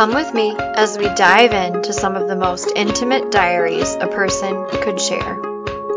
[0.00, 4.66] Come with me as we dive into some of the most intimate diaries a person
[4.80, 5.36] could share.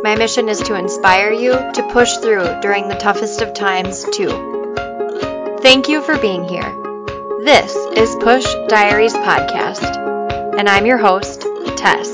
[0.04, 5.56] My mission is to inspire you to push through during the toughest of times, too.
[5.62, 6.70] Thank you for being here.
[7.46, 9.96] This is Push Diaries Podcast,
[10.60, 11.48] and I'm your host,
[11.78, 12.14] Tess.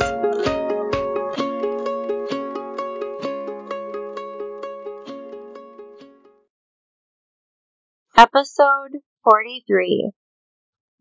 [8.16, 10.12] Episode 43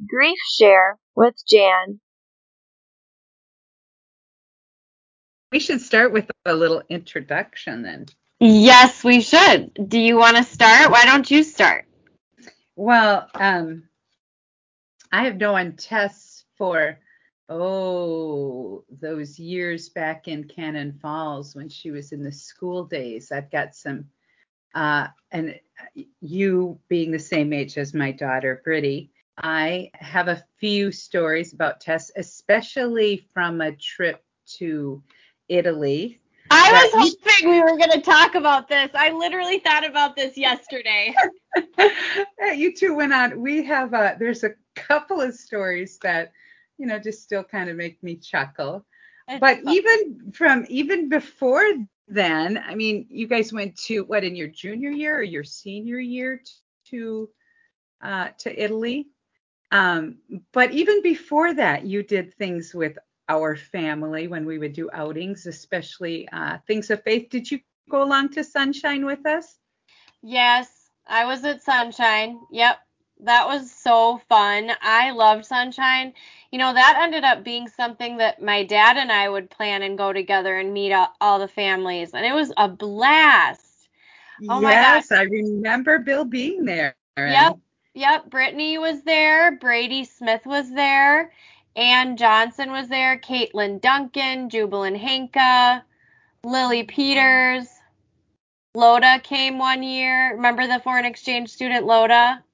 [0.07, 2.01] Grief Share with Jan.
[5.51, 8.07] We should start with a little introduction then.
[8.39, 9.73] Yes, we should.
[9.89, 10.91] Do you want to start?
[10.91, 11.87] Why don't you start?
[12.77, 13.85] Well, um,
[15.11, 16.99] I have known Tess for
[17.49, 23.33] oh those years back in Cannon Falls when she was in the school days.
[23.33, 24.05] I've got some,
[24.75, 25.59] uh, and
[26.21, 29.11] you being the same age as my daughter Brittany,
[29.43, 34.23] I have a few stories about Tess, especially from a trip
[34.59, 35.03] to
[35.49, 36.21] Italy.
[36.51, 38.91] I was hoping we were going to talk about this.
[38.95, 41.15] I literally thought about this yesterday.
[42.55, 43.41] you two went on.
[43.41, 46.33] We have a, there's a couple of stories that,
[46.79, 48.87] you know, just still kind of make me chuckle.
[49.29, 49.75] It's but fun.
[49.75, 51.65] even from even before
[52.07, 55.99] then, I mean, you guys went to what in your junior year or your senior
[55.99, 56.43] year
[56.87, 57.29] to
[58.01, 59.09] uh, to Italy?
[59.71, 60.17] Um,
[60.53, 65.47] but even before that, you did things with our family when we would do outings,
[65.47, 67.29] especially uh, things of faith.
[67.31, 67.61] Did you
[67.91, 69.59] go along to Sunshine with us?
[70.23, 72.41] Yes, I was at Sunshine.
[72.51, 72.79] Yep.
[73.21, 74.71] That was so fun.
[74.81, 76.15] I loved Sunshine.
[76.53, 79.99] You know, that ended up being something that my dad and I would plan and
[79.99, 82.15] go together and meet all, all the families.
[82.15, 83.89] And it was a blast.
[84.49, 86.95] Oh yes, I remember Bill being there.
[87.17, 87.59] Yep.
[87.95, 91.33] Yep, Brittany was there, Brady Smith was there,
[91.75, 95.83] Ann Johnson was there, Caitlin Duncan, Jubilin Henka,
[96.45, 97.69] Lily Peters,
[98.75, 100.35] Loda came one year.
[100.35, 102.45] Remember the foreign exchange student Loda?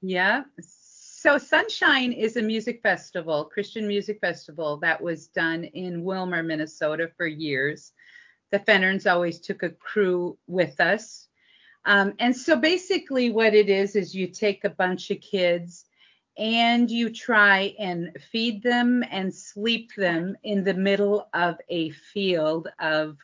[0.00, 0.42] Yeah.
[0.60, 7.10] So Sunshine is a music festival, Christian music festival that was done in Willmar, Minnesota
[7.16, 7.92] for years.
[8.50, 11.27] The Fennerns always took a crew with us
[11.88, 15.86] um, and so basically, what it is is you take a bunch of kids
[16.36, 22.68] and you try and feed them and sleep them in the middle of a field
[22.78, 23.16] of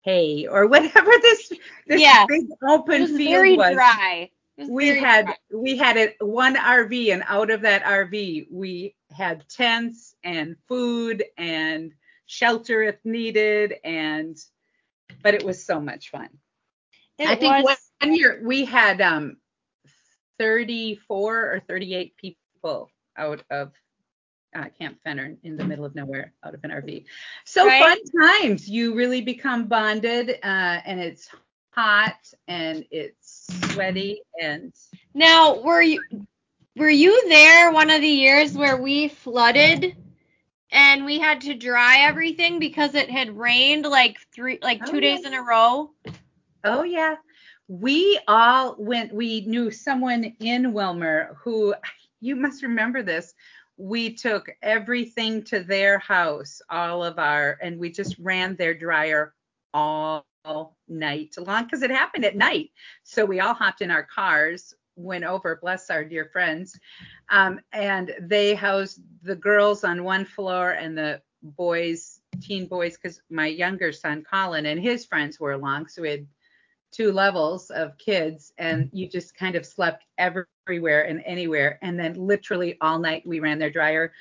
[0.00, 1.52] hay or whatever this
[1.86, 2.26] this yeah.
[2.26, 3.72] big open field very was.
[3.72, 4.30] Dry.
[4.68, 5.36] we had dry.
[5.54, 11.22] we had a, one RV and out of that RV we had tents and food
[11.38, 11.92] and
[12.26, 14.36] shelter if needed and
[15.22, 16.28] but it was so much fun.
[17.18, 19.36] It I think was, one year we had um
[20.38, 23.72] 34 or 38 people out of
[24.54, 27.04] uh, Camp Fenner in the middle of nowhere out of an RV.
[27.44, 27.80] So right.
[27.80, 28.68] fun times.
[28.68, 31.28] You really become bonded, uh, and it's
[31.70, 32.16] hot
[32.48, 34.74] and it's sweaty and.
[35.14, 36.02] Now, were you
[36.76, 39.96] were you there one of the years where we flooded
[40.70, 45.00] and we had to dry everything because it had rained like three like two oh,
[45.00, 45.90] days in a row?
[46.64, 47.16] Oh yeah
[47.68, 51.74] we all went, we knew someone in Willmar who,
[52.20, 53.34] you must remember this.
[53.76, 59.34] We took everything to their house, all of our, and we just ran their dryer
[59.74, 60.26] all
[60.88, 62.70] night long because it happened at night.
[63.04, 66.78] So we all hopped in our cars, went over, bless our dear friends,
[67.30, 73.20] um, and they housed the girls on one floor and the boys, teen boys, because
[73.30, 75.88] my younger son Colin and his friends were along.
[75.88, 76.26] So we had
[76.92, 81.78] two levels of kids and you just kind of slept everywhere and anywhere.
[81.82, 84.12] And then literally all night we ran their dryer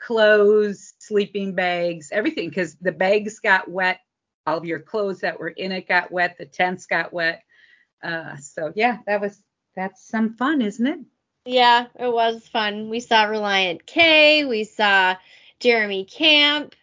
[0.00, 4.00] clothes sleeping bags everything because the bags got wet.
[4.46, 7.42] All of your clothes that were in it got wet the tents got wet.
[8.02, 9.40] Uh, so yeah that was
[9.76, 11.00] that's some fun isn't it?
[11.44, 12.88] Yeah it was fun.
[12.88, 15.16] We saw Relient K we saw
[15.60, 16.74] jeremy camp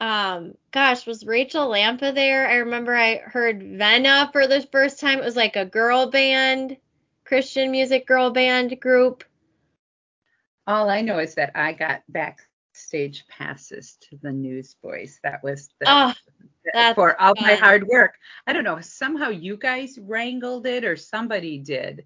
[0.00, 2.46] um gosh was Rachael Lampa there?
[2.48, 5.18] I remember i heard venna for the first time.
[5.18, 6.76] It was like a girl band
[7.24, 9.24] christian music girl band group.
[10.66, 15.18] All i know is that i got backstage passes to the newsboys.
[15.22, 16.12] That was the, oh,
[16.64, 17.46] the for all fun.
[17.46, 18.14] my hard work.
[18.46, 22.04] I don't know somehow you guys wrangled it or somebody did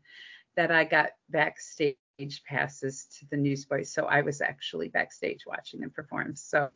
[0.57, 1.97] that i got backstage
[2.47, 3.93] passes to the newsboys.
[3.93, 6.37] So i was actually backstage watching them perform.
[6.37, 6.71] So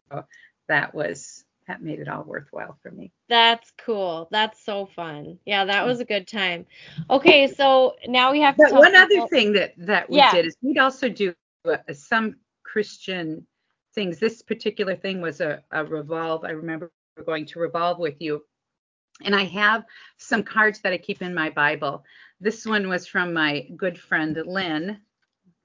[0.69, 3.11] that was that made it all worthwhile for me.
[3.29, 4.29] That's cool.
[4.31, 5.39] That's so fun.
[5.47, 6.67] Yeah, that was a good time.
[7.09, 8.67] Okay, so now we have to.
[8.71, 10.33] But one other thing that that we yeah.
[10.33, 11.35] did is we'd also do
[11.65, 13.47] uh, some Christian
[13.95, 14.19] things.
[14.19, 16.45] This particular thing was a, a revolve.
[16.45, 16.91] I remember
[17.23, 18.45] going to revolve with you.
[19.23, 19.85] And I have
[20.19, 22.03] some cards that I keep in my Bible.
[22.41, 25.01] This one was from my good friend Lynn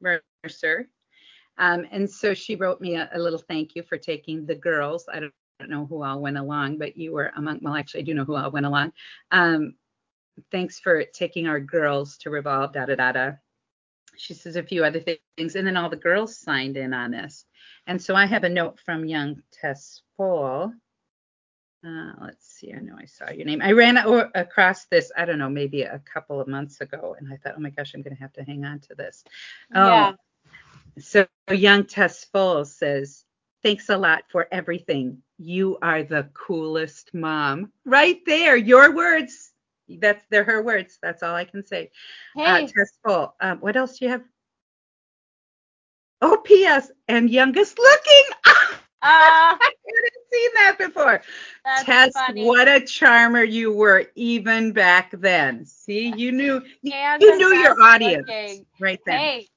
[0.01, 0.87] Mercer.
[1.59, 5.05] Um, and so she wrote me a, a, little thank you for taking the girls.
[5.11, 8.03] I don't, don't, know who all went along, but you were among, well, actually, I
[8.03, 8.93] do know who all went along.
[9.31, 9.75] Um,
[10.51, 13.31] thanks for taking our girls to Revolve, da da da da.
[14.15, 17.45] She says a few other things, and then all the girls signed in on this.
[17.87, 20.73] And so I have a note from young Tess Fall.
[21.85, 22.73] Uh, let's see.
[22.73, 23.61] I know I saw your name.
[23.61, 27.31] I ran o- across this, I don't know, maybe a couple of months ago, and
[27.31, 29.23] I thought, oh my gosh, I'm going to have to hang on to this.
[29.73, 30.13] Yeah.
[30.99, 33.23] So young Tess Full says,
[33.63, 35.21] thanks a lot for everything.
[35.37, 37.71] You are the coolest mom.
[37.85, 39.51] Right there, your words.
[39.87, 40.99] That's they're her words.
[41.01, 41.91] That's all I can say.
[42.35, 42.65] Hey.
[42.65, 43.35] Uh, Tess Full.
[43.39, 44.23] Um, what else do you have?
[46.21, 46.91] Oh, P.S.
[47.07, 48.23] and youngest looking.
[49.01, 49.55] Uh,
[50.31, 51.21] seen that before.
[51.83, 52.45] Tess, funny.
[52.45, 55.65] what a charmer you were even back then.
[55.65, 56.61] See, you knew
[56.91, 58.65] And you knew your audience looking.
[58.79, 59.19] right then.
[59.19, 59.47] Hey,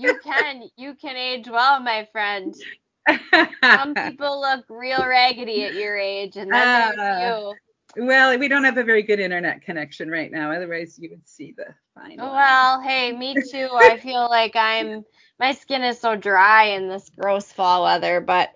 [0.00, 2.54] you can you can age well, my friend.
[3.70, 7.58] Some people look real raggedy at your age, and then Uh, there's you.
[7.96, 10.52] well, we don't have a very good internet connection right now.
[10.52, 12.18] Otherwise, you would see the fine.
[12.22, 12.32] line.
[12.32, 13.68] Well, hey, me too.
[13.72, 15.04] I feel like I'm
[15.38, 18.50] my skin is so dry in this gross fall weather, but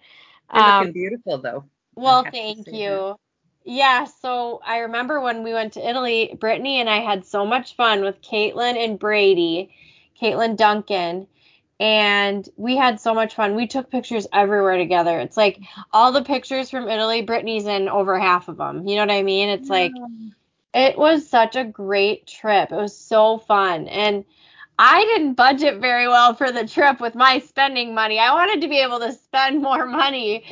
[0.53, 1.65] You're um, looking beautiful though.
[1.97, 3.17] Well, thank you.
[3.65, 7.77] Yeah, so I remember when we went to Italy, Brittany and I had so much
[7.77, 9.71] fun with Caitlin and Brady,
[10.21, 11.27] Caitlin Duncan,
[11.81, 13.57] and we had so much fun.
[13.57, 15.19] We took pictures everywhere together.
[15.19, 15.59] It's like
[15.93, 18.87] all the pictures from Italy, Brittany's in over half of them.
[18.87, 19.49] You know what I mean?
[19.49, 19.93] It's like
[20.73, 22.71] it was such a great trip.
[22.71, 23.89] It was so fun.
[23.89, 24.25] And
[24.79, 28.19] I didn't budget very well for the trip with my spending money.
[28.19, 30.45] I wanted to be able to spend more money.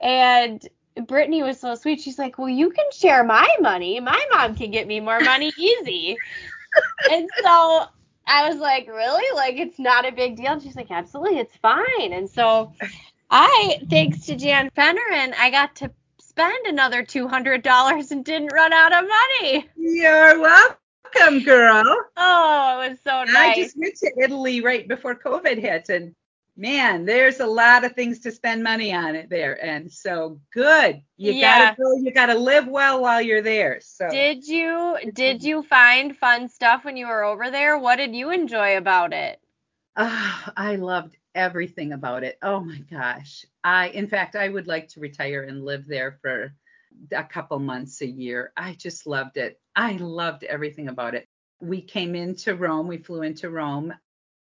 [0.00, 0.66] And
[1.06, 2.00] Brittany was so sweet.
[2.00, 4.00] She's like, Well, you can share my money.
[4.00, 6.16] My mom can get me more money easy.
[7.10, 7.86] and so
[8.26, 9.36] I was like, Really?
[9.36, 10.52] Like, it's not a big deal.
[10.52, 12.12] And she's like, Absolutely, it's fine.
[12.12, 12.72] And so
[13.30, 15.90] I, thanks to Jan Fennerin, I got to
[16.20, 19.66] spend another $200 and didn't run out of money.
[19.76, 21.96] You're welcome, girl.
[22.16, 23.56] Oh, it was so nice.
[23.56, 26.14] I just went to Italy right before COVID hit, and
[26.56, 29.62] man, there's a lot of things to spend money on it there.
[29.64, 31.02] And so good.
[31.16, 31.38] You Yeah.
[31.38, 33.80] gotta go, you gotta live well while you're there.
[33.82, 37.78] So Did you did you find fun stuff when you were over there?
[37.78, 39.40] What did you enjoy about it?
[39.96, 42.38] Ah, I loved everything about it.
[42.42, 43.44] Oh my gosh.
[43.64, 46.54] I in fact I would like to retire and live there for
[47.12, 48.52] a couple months a year.
[48.56, 49.60] I just loved it.
[49.74, 51.28] I loved everything about it.
[51.60, 53.94] We came into Rome, we flew into Rome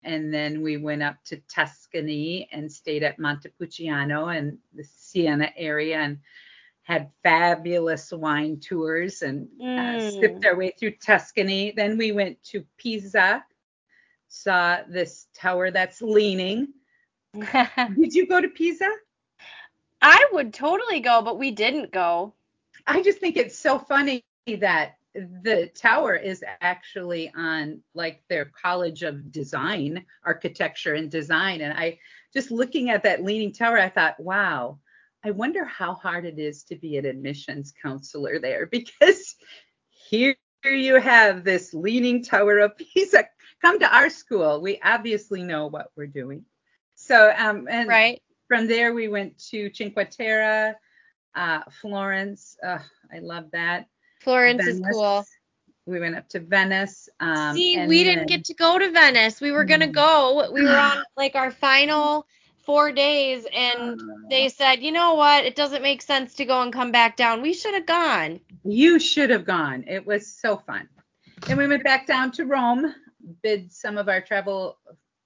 [0.04, 5.98] and then we went up to Tuscany and stayed at Montepulciano and the Siena area
[6.00, 6.18] and
[6.84, 10.12] had fabulous wine tours and uh, Mm.
[10.20, 11.72] sipped our way through Tuscany.
[11.76, 13.44] Then we went to Pisa,
[14.28, 16.70] saw this tower that's leaning.
[17.34, 18.90] Did you go to Pisa?
[20.02, 22.34] I would totally go, but we didn't go.
[22.88, 24.24] I just think it's so funny
[24.60, 31.62] that the tower is actually on like their college of design, architecture and design.
[31.62, 32.00] And I
[32.34, 34.80] just looking at that leaning tower, I thought, wow,
[35.24, 39.36] I wonder how hard it is to be an admissions counselor there because
[40.10, 43.26] here you have this leaning tower of Pisa.
[43.62, 44.62] Come to our school.
[44.62, 46.46] We obviously know what we're doing.
[46.96, 48.22] So um and Right?
[48.48, 50.76] from there we went to Cinque Terre,
[51.36, 52.58] uh, Florence.
[52.64, 52.80] Uh,
[53.14, 53.88] I love that.
[54.24, 55.26] Florence is cool.
[55.86, 57.10] We went up to Venice.
[57.20, 59.42] Um, See, and we didn't get to go to Venice.
[59.42, 59.94] We were gonna Mm.
[59.94, 60.52] go.
[60.52, 62.26] We were on like our final
[62.64, 64.00] four days, and
[64.30, 65.46] they said, you know what?
[65.46, 67.42] It doesn't make sense to go and come back down.
[67.42, 68.40] We should have gone.
[68.64, 69.84] You should have gone.
[69.88, 70.88] It was so fun.
[71.48, 72.94] Then we went back down to Rome,
[73.42, 74.78] bid some of our travel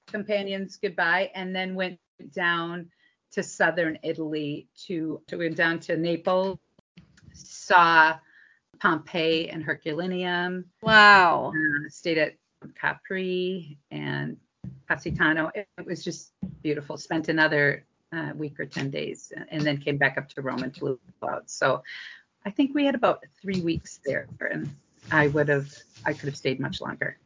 [0.07, 1.99] companions goodbye, and then went
[2.31, 2.89] down
[3.33, 6.57] to southern Italy to, to went down to Naples,
[7.33, 8.17] saw
[8.79, 11.53] Pompeii and Herculaneum, Wow.
[11.55, 12.33] uh, stayed at
[12.79, 14.37] Capri and
[14.87, 15.51] Positano.
[15.55, 16.97] It, it was just beautiful.
[16.97, 20.75] Spent another uh, week or 10 days and then came back up to Rome and
[20.75, 21.49] flew out.
[21.49, 21.83] So
[22.45, 24.73] I think we had about three weeks there and
[25.11, 25.71] I would have,
[26.05, 27.17] I could have stayed much longer.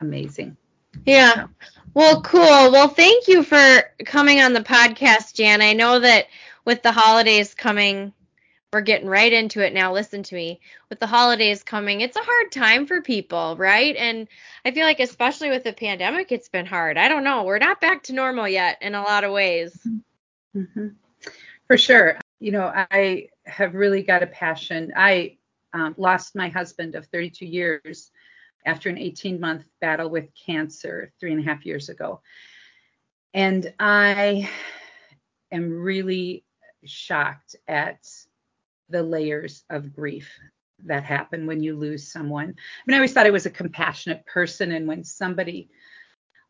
[0.00, 0.56] Amazing.
[1.06, 1.46] Yeah.
[1.94, 2.40] Well, cool.
[2.70, 5.60] Well, thank you for coming on the podcast, Jan.
[5.62, 6.26] I know that
[6.64, 8.12] with the holidays coming
[8.74, 9.92] we're getting right into it now.
[9.92, 10.60] Listen to me.
[10.90, 13.94] With the holidays coming, it's a hard time for people, right?
[13.94, 14.26] And
[14.64, 16.98] I feel like, especially with the pandemic, it's been hard.
[16.98, 17.44] I don't know.
[17.44, 19.78] We're not back to normal yet in a lot of ways.
[20.56, 20.88] Mm-hmm.
[21.68, 22.18] For sure.
[22.40, 24.92] You know, I have really got a passion.
[24.96, 25.36] I
[25.72, 28.10] um, lost my husband of 32 years
[28.66, 32.22] after an 18 month battle with cancer three and a half years ago.
[33.32, 34.50] And I
[35.52, 36.44] am really
[36.84, 38.04] shocked at
[38.94, 40.30] the layers of grief
[40.84, 42.46] that happen when you lose someone.
[42.46, 45.68] I mean, I always thought I was a compassionate person, and when somebody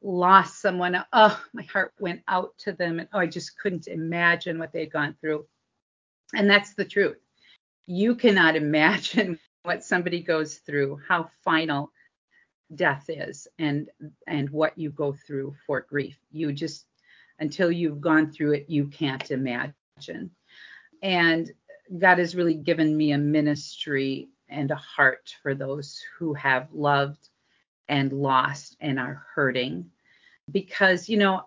[0.03, 4.59] lost someone, oh, my heart went out to them, and oh, I just couldn't imagine
[4.59, 5.47] what they'd gone through.
[6.35, 7.17] And that's the truth.
[7.87, 11.93] You cannot imagine what somebody goes through, how final
[12.75, 13.89] death is, and
[14.27, 16.19] and what you go through for grief.
[16.31, 16.85] You just
[17.39, 20.31] until you've gone through it, you can't imagine.
[21.03, 21.51] And
[21.99, 27.29] God has really given me a ministry and a heart for those who have loved
[27.89, 29.91] and lost and are hurting.
[30.51, 31.45] Because, you know,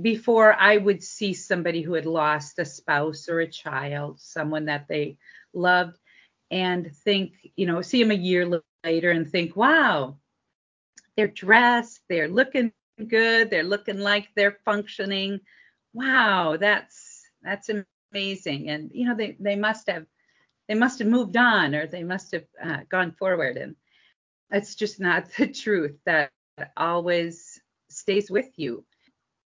[0.00, 4.88] before I would see somebody who had lost a spouse or a child, someone that
[4.88, 5.18] they
[5.52, 5.98] loved,
[6.50, 10.16] and think, you know, see them a year later and think, wow,
[11.16, 12.72] they're dressed, they're looking
[13.08, 15.40] good, they're looking like they're functioning.
[15.94, 17.70] Wow, that's that's
[18.12, 18.68] amazing.
[18.68, 20.06] And you know, they they must have
[20.68, 23.56] they must have moved on or they must have uh, gone forward.
[23.56, 23.76] And
[24.50, 26.30] it's just not the truth that
[26.76, 28.84] always stays with you.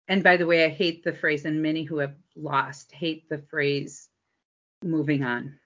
[0.08, 3.40] And by the way, I hate the phrase, and many who have lost hate the
[3.50, 4.08] phrase
[4.84, 5.58] moving on.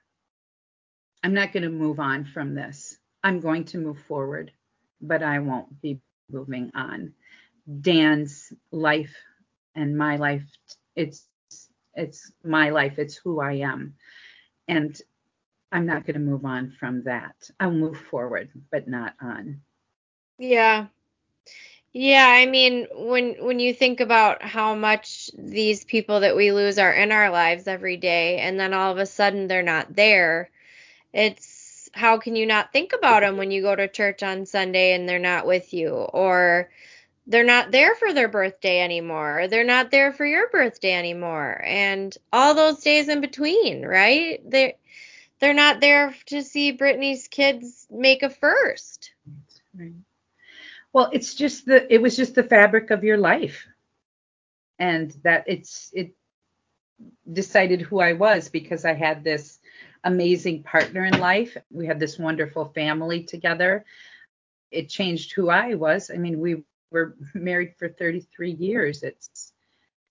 [1.24, 2.98] I'm not going to move on from this.
[3.22, 4.54] I'm going to move forward,
[5.02, 6.00] but I won't be
[6.32, 7.14] moving on.
[7.82, 9.14] Dan's life
[9.76, 10.46] and my life,
[10.96, 11.28] it's
[12.00, 13.96] it's my life, it's who I am.
[14.68, 15.00] And
[15.72, 17.36] I'm not going to move on from that.
[17.60, 19.62] I'll move forward, but not on.
[20.38, 20.88] Yeah.
[21.92, 26.78] Yeah, I mean, when when you think about how much these people that we lose
[26.78, 30.52] are in our lives every day and then all of a sudden they're not there,
[31.14, 34.94] it's how can you not think about them when you go to church on Sunday
[34.94, 36.70] and they're not with you or
[37.30, 39.48] they're not there for their birthday anymore.
[39.48, 41.62] They're not there for your birthday anymore.
[41.64, 44.42] And all those days in between, right?
[44.50, 44.78] They
[45.40, 49.12] they're not there to see Brittany's kids make a first.
[49.78, 49.94] Right.
[50.92, 53.64] Well, it's just the it was just the fabric of your life.
[54.80, 56.16] And that it's it
[57.32, 59.60] decided who I was because I had this
[60.04, 61.56] amazing partner in life.
[61.70, 63.86] We had this wonderful family together.
[64.72, 66.10] It changed who I was.
[66.10, 69.04] I mean, we we're married for 33 years.
[69.04, 69.54] It's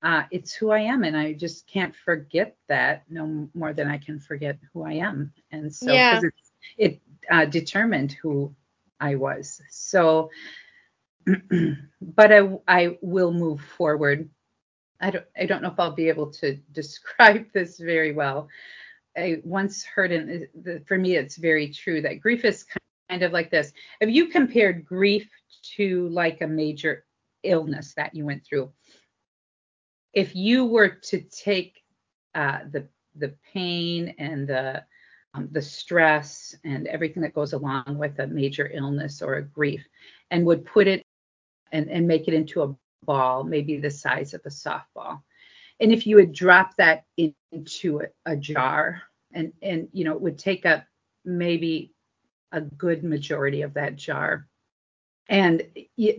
[0.02, 3.98] uh, it's who I am, and I just can't forget that no more than I
[3.98, 5.32] can forget who I am.
[5.50, 6.20] And so, yeah.
[6.76, 8.54] it uh, determined who
[9.00, 9.60] I was.
[9.70, 10.30] So,
[11.26, 14.30] but I I will move forward.
[15.00, 18.48] I don't I don't know if I'll be able to describe this very well.
[19.16, 20.46] I once heard, and
[20.86, 22.64] for me, it's very true that grief is
[23.08, 23.72] kind of like this.
[24.00, 25.28] If you compared grief
[25.76, 27.04] to like a major
[27.42, 28.72] illness that you went through,
[30.12, 31.82] if you were to take
[32.34, 34.84] uh, the the pain and the
[35.34, 39.86] um, the stress and everything that goes along with a major illness or a grief
[40.30, 41.04] and would put it
[41.72, 42.74] and, and make it into a
[43.04, 45.22] ball, maybe the size of a softball.
[45.80, 50.20] And if you would drop that into a, a jar and and you know it
[50.20, 50.84] would take up
[51.24, 51.92] maybe
[52.52, 54.46] a good majority of that jar.
[55.28, 55.62] And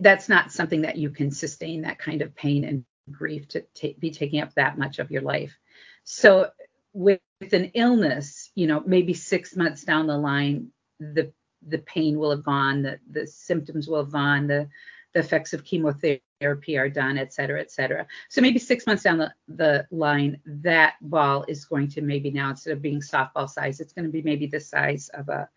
[0.00, 3.64] that's not something that you can sustain that kind of pain and grief to
[3.98, 5.56] be taking up that much of your life.
[6.04, 6.50] So
[6.92, 7.20] with
[7.52, 10.68] an illness you know maybe six months down the line
[10.98, 11.32] the
[11.68, 14.68] the pain will have gone the the symptoms will have gone the
[15.12, 18.06] the effects of chemotherapy are done et cetera et cetera.
[18.28, 22.50] So maybe six months down the, the line that ball is going to maybe now
[22.50, 25.48] instead of being softball size it's going to be maybe the size of a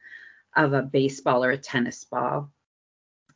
[0.56, 2.52] of a baseball or a tennis ball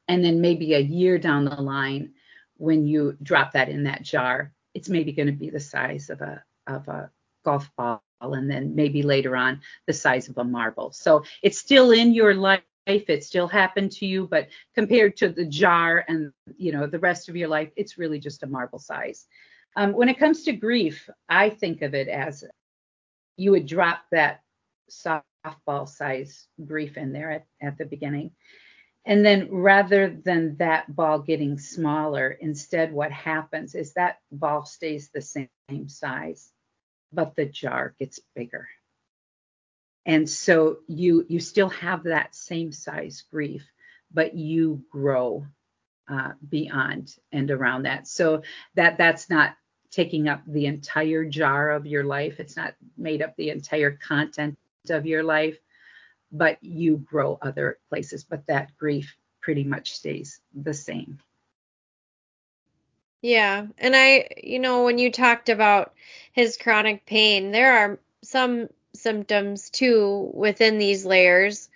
[0.07, 2.13] and then maybe a year down the line,
[2.57, 6.21] when you drop that in that jar, it's maybe going to be the size of
[6.21, 7.09] a of a
[7.45, 10.91] golf ball, and then maybe later on the size of a marble.
[10.91, 12.61] So it's still in your life.
[12.85, 17.29] It still happened to you, but compared to the jar and you know the rest
[17.29, 19.27] of your life, it's really just a marble size.
[19.75, 22.43] Um, when it comes to grief, I think of it as
[23.35, 24.41] you would drop that
[25.47, 28.31] softball size grief in there at, at the beginning.
[29.05, 35.09] And then rather than that ball getting smaller, instead what happens is that ball stays
[35.13, 35.49] the same
[35.87, 36.51] size,
[37.13, 38.67] but the jar gets bigger.
[40.05, 43.65] and so you you still have that same size grief
[44.13, 45.45] but you grow
[46.09, 48.07] uh, beyond and around that.
[48.07, 48.43] So
[48.75, 49.55] that that's not
[49.91, 52.39] taking up the entire jar of your life.
[52.39, 54.57] It's not made up the entire content
[54.89, 55.57] of your life
[56.31, 61.19] but you grow other places but that grief pretty much stays the same
[63.21, 65.93] yeah and i you know when you talked about
[66.31, 71.69] his chronic pain there are some symptoms too within these layers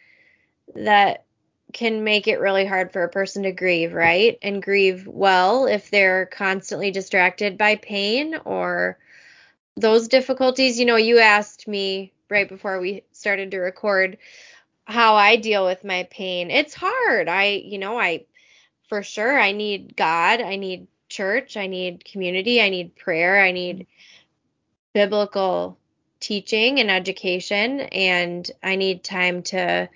[0.76, 1.26] that
[1.74, 4.38] can make it really hard for a person to grieve, right?
[4.42, 8.98] And grieve well if they're constantly distracted by pain or
[9.78, 10.80] those difficulties.
[10.80, 14.18] You know, you asked me right before we started to record
[14.86, 16.50] how I deal with my pain.
[16.50, 17.28] It's hard.
[17.28, 18.26] I, you know, I
[18.88, 23.52] for sure I need God, I need church, I need community, I need prayer, I
[23.52, 23.86] need mm-hmm.
[24.94, 25.78] biblical
[26.20, 29.90] teaching and education and I need time to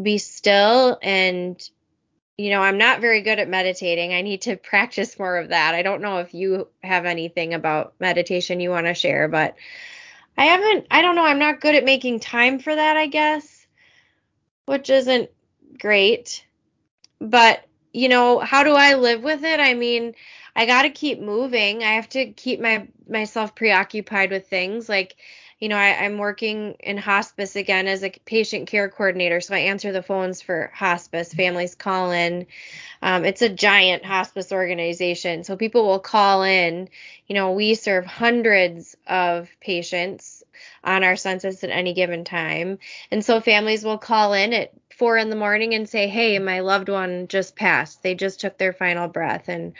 [0.00, 1.60] be still and
[2.38, 4.14] you know, I'm not very good at meditating.
[4.14, 5.74] I need to practice more of that.
[5.74, 9.54] I don't know if you have anything about meditation you want to share, but
[10.36, 13.66] I haven't I don't know, I'm not good at making time for that, I guess,
[14.66, 15.30] which isn't
[15.78, 16.44] great.
[17.20, 19.60] But, you know, how do I live with it?
[19.60, 20.14] I mean,
[20.56, 21.82] I got to keep moving.
[21.82, 25.16] I have to keep my myself preoccupied with things like
[25.62, 29.40] you know, I, am working in hospice again as a patient care coordinator.
[29.40, 31.32] So I answer the phones for hospice.
[31.32, 32.48] Families call in.
[33.00, 35.44] Um, it's a giant hospice organization.
[35.44, 36.88] So people will call in.
[37.28, 40.42] You know, we serve hundreds of patients
[40.82, 42.80] on our census at any given time.
[43.12, 46.58] And so families will call in at four in the morning and say, Hey, my
[46.58, 48.02] loved one just passed.
[48.02, 49.48] They just took their final breath.
[49.48, 49.74] And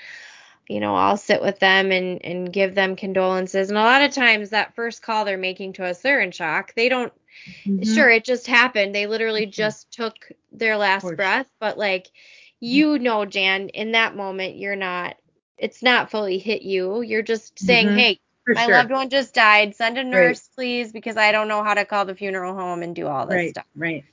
[0.72, 3.68] you know, I'll sit with them and and give them condolences.
[3.68, 6.74] And a lot of times that first call they're making to us, they're in shock.
[6.74, 7.12] They don't
[7.66, 7.82] mm-hmm.
[7.82, 8.94] sure it just happened.
[8.94, 9.50] They literally mm-hmm.
[9.50, 10.16] just took
[10.50, 12.66] their last breath, but like mm-hmm.
[12.66, 15.16] you know, Jan, in that moment you're not
[15.58, 17.02] it's not fully hit you.
[17.02, 17.98] You're just saying, mm-hmm.
[17.98, 18.74] Hey, For my sure.
[18.74, 19.76] loved one just died.
[19.76, 20.56] Send a nurse, right.
[20.56, 23.36] please, because I don't know how to call the funeral home and do all this
[23.36, 23.66] right, stuff.
[23.76, 24.04] Right.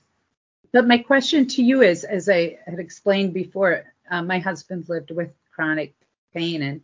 [0.71, 5.09] But my question to you is, as I had explained before, uh, my husband lived
[5.09, 5.95] with chronic
[6.33, 6.61] pain.
[6.61, 6.81] And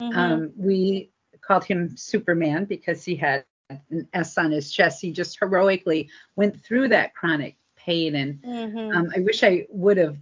[0.00, 0.18] mm-hmm.
[0.18, 3.44] um, we called him Superman because he had
[3.90, 5.00] an S on his chest.
[5.00, 8.14] He just heroically went through that chronic pain.
[8.14, 8.96] And mm-hmm.
[8.96, 10.16] um, I wish I would have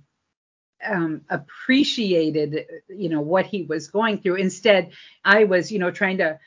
[0.85, 4.37] um, appreciated, you know, what he was going through.
[4.37, 4.93] Instead,
[5.25, 6.39] I was, you know, trying to,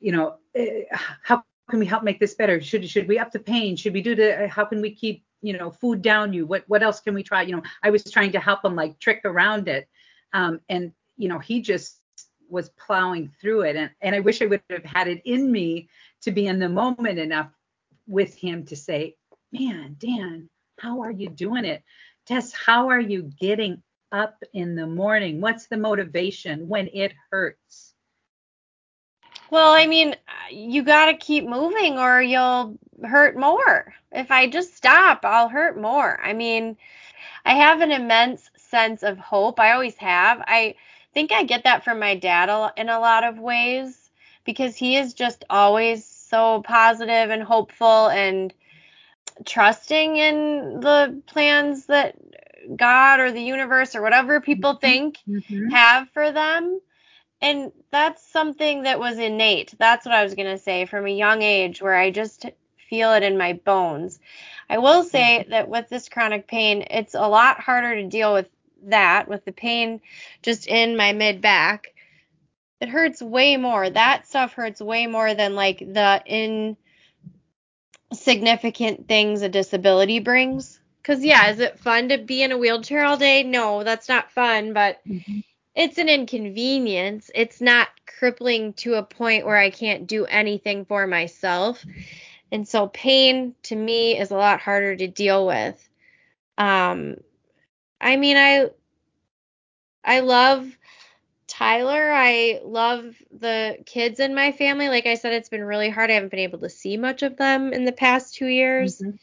[0.00, 2.60] you know, uh, how can we help make this better?
[2.60, 3.76] Should should we up the pain?
[3.76, 4.48] Should we do the?
[4.48, 6.46] How can we keep, you know, food down you?
[6.46, 7.42] What what else can we try?
[7.42, 9.88] You know, I was trying to help him like trick around it.
[10.32, 12.00] Um, and you know, he just
[12.48, 13.76] was plowing through it.
[13.76, 15.88] And, and I wish I would have had it in me
[16.22, 17.50] to be in the moment enough
[18.06, 19.16] with him to say,
[19.52, 20.48] man, Dan,
[20.78, 21.82] how are you doing it?
[22.26, 25.40] Tess, how are you getting up in the morning?
[25.40, 27.94] What's the motivation when it hurts?
[29.50, 30.16] Well, I mean,
[30.50, 33.94] you got to keep moving or you'll hurt more.
[34.10, 36.20] If I just stop, I'll hurt more.
[36.20, 36.76] I mean,
[37.44, 39.60] I have an immense sense of hope.
[39.60, 40.42] I always have.
[40.46, 40.74] I
[41.16, 44.10] think I get that from my dad in a lot of ways
[44.44, 48.52] because he is just always so positive and hopeful and
[49.46, 52.16] trusting in the plans that
[52.76, 54.86] God or the universe or whatever people mm-hmm.
[54.86, 55.70] think mm-hmm.
[55.70, 56.80] have for them.
[57.40, 59.72] And that's something that was innate.
[59.78, 62.44] That's what I was going to say from a young age where I just
[62.90, 64.20] feel it in my bones.
[64.68, 65.50] I will say mm-hmm.
[65.50, 68.50] that with this chronic pain, it's a lot harder to deal with
[68.86, 70.00] that with the pain
[70.42, 71.94] just in my mid back,
[72.80, 73.88] it hurts way more.
[73.88, 76.68] That stuff hurts way more than like the
[78.12, 80.80] insignificant things a disability brings.
[81.02, 83.44] Cause yeah, is it fun to be in a wheelchair all day?
[83.44, 85.38] No, that's not fun, but mm-hmm.
[85.74, 87.30] it's an inconvenience.
[87.32, 91.84] It's not crippling to a point where I can't do anything for myself.
[92.50, 95.88] And so pain to me is a lot harder to deal with.
[96.58, 97.16] Um,
[98.00, 98.70] I mean, I
[100.04, 100.76] I love
[101.46, 102.12] Tyler.
[102.12, 104.88] I love the kids in my family.
[104.88, 106.10] Like I said, it's been really hard.
[106.10, 108.98] I haven't been able to see much of them in the past two years.
[108.98, 109.16] Mm-hmm.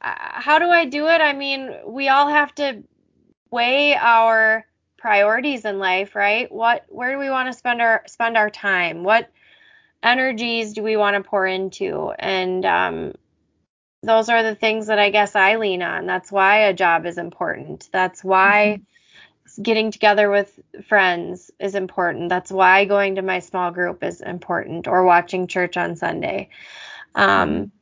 [0.00, 1.20] Uh, how do I do it?
[1.20, 2.82] I mean, we all have to
[3.50, 4.64] weigh our
[4.96, 6.50] priorities in life, right?
[6.52, 9.04] What where do we want to spend our spend our time?
[9.04, 9.30] What
[10.02, 12.12] energies do we want to pour into?
[12.18, 13.14] And um,
[14.02, 16.06] those are the things that I guess I lean on.
[16.06, 17.88] That's why a job is important.
[17.92, 19.62] That's why mm-hmm.
[19.62, 22.28] getting together with friends is important.
[22.28, 26.50] That's why going to my small group is important or watching church on Sunday.
[27.14, 27.72] Um,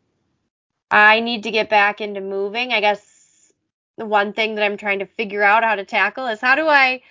[0.91, 2.73] I need to get back into moving.
[2.73, 3.53] I guess
[3.99, 6.67] the one thing that I'm trying to figure out how to tackle is how do
[6.67, 7.03] I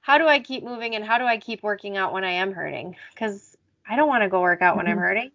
[0.00, 2.52] how do I keep moving and how do I keep working out when I am
[2.52, 2.96] hurting?
[3.16, 3.56] Cuz
[3.88, 4.78] I don't want to go work out mm-hmm.
[4.78, 5.02] when I'm mm-hmm.
[5.02, 5.30] hurting.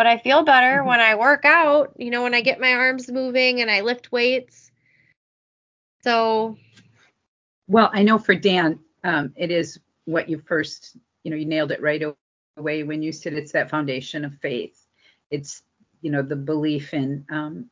[0.00, 0.88] But I feel better mm-hmm.
[0.88, 4.10] when I work out, you know, when I get my arms moving and I lift
[4.10, 4.70] weights.
[6.02, 6.56] So
[7.68, 11.70] well, I know for Dan, um, it is what you first, you know, you nailed
[11.70, 12.02] it right
[12.56, 14.86] away when you said it's that foundation of faith.
[15.30, 15.64] It's,
[16.00, 17.68] you know, the belief in um,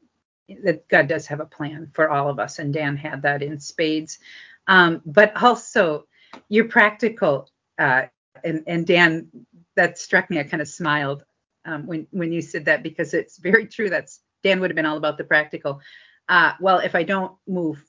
[0.64, 3.58] that God does have a plan for all of us, and Dan had that in
[3.58, 4.18] spades.
[4.66, 6.04] Um, but also,
[6.50, 8.02] you're practical, uh,
[8.44, 9.28] and and Dan,
[9.76, 10.38] that struck me.
[10.38, 11.24] I kind of smiled
[11.64, 13.90] um, when when you said that because it's very true.
[13.90, 15.80] That's Dan would have been all about the practical.
[16.28, 17.82] Uh, well, if I don't move,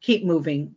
[0.00, 0.74] keep moving,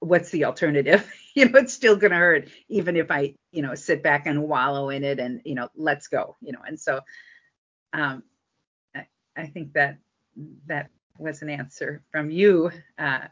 [0.00, 1.10] what's the alternative?
[1.34, 4.44] you know, it's still going to hurt, even if I, you know, sit back and
[4.44, 6.60] wallow in it and, you know, let's go, you know.
[6.66, 7.00] And so,
[7.92, 8.22] um,
[8.94, 9.06] I,
[9.36, 9.98] I think that
[10.66, 12.70] that was an answer from you.
[12.98, 13.26] Uh,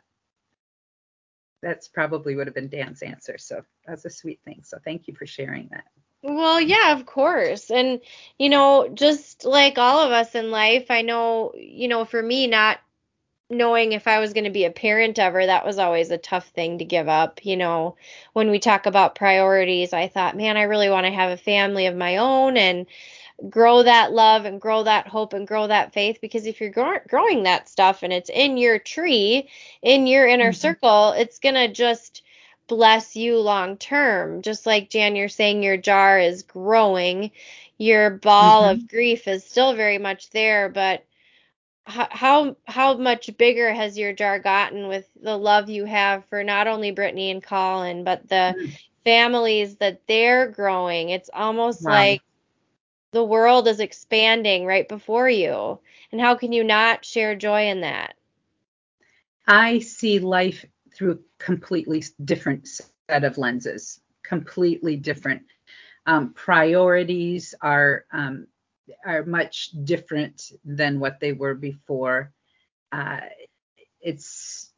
[1.63, 3.39] that's probably would have been Dan's answer.
[3.39, 4.63] So that's a sweet thing.
[4.65, 5.85] So thank you for sharing that.
[6.27, 7.71] Well, yeah, of course.
[7.71, 8.01] And,
[8.39, 12.47] you know, just like all of us in life, I know, you know, for me,
[12.47, 12.81] not
[13.51, 16.49] knowing if I was going to be a parent ever, that was always a tough
[16.49, 17.45] thing to give up.
[17.45, 17.97] You know,
[18.33, 21.85] when we talk about priorities, I thought, man, I really want to have a family
[21.85, 22.87] of my own and
[23.51, 27.01] grow that love and grow that hope and grow that faith because if you're grow-
[27.07, 29.51] growing that stuff and it's in your tree,
[29.83, 30.55] in your inner mm-hmm.
[30.55, 32.23] circle, it's going to just
[32.67, 34.43] bless you long term.
[34.43, 37.31] Just like Jan, you're saying your jar is growing,
[37.79, 38.81] your ball mm-hmm.
[38.81, 41.05] of grief is still very much there, but
[41.87, 46.67] how how much bigger has your jar gotten with the love you have for not
[46.67, 48.79] only Brittany and Colin, but the mm.
[49.05, 51.11] families that they're growing?
[51.11, 51.93] It's almost wow.
[51.93, 52.23] like
[53.13, 55.79] the world is expanding right before you.
[56.11, 58.15] And how can you not share joy in that?
[59.47, 65.43] I see life through a completely different set of lenses, completely different.
[66.07, 68.47] Um, priorities are um,
[69.05, 72.33] are much different than what they were before.
[72.93, 73.21] Uh,
[74.01, 74.73] it's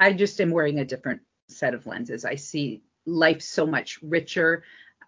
[0.00, 2.24] I just am wearing a different set of lenses.
[2.24, 4.64] I see life so much richer,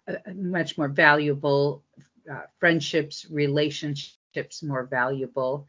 [0.07, 1.83] uh, much more valuable,
[2.31, 5.67] uh, friendships, relationships more valuable.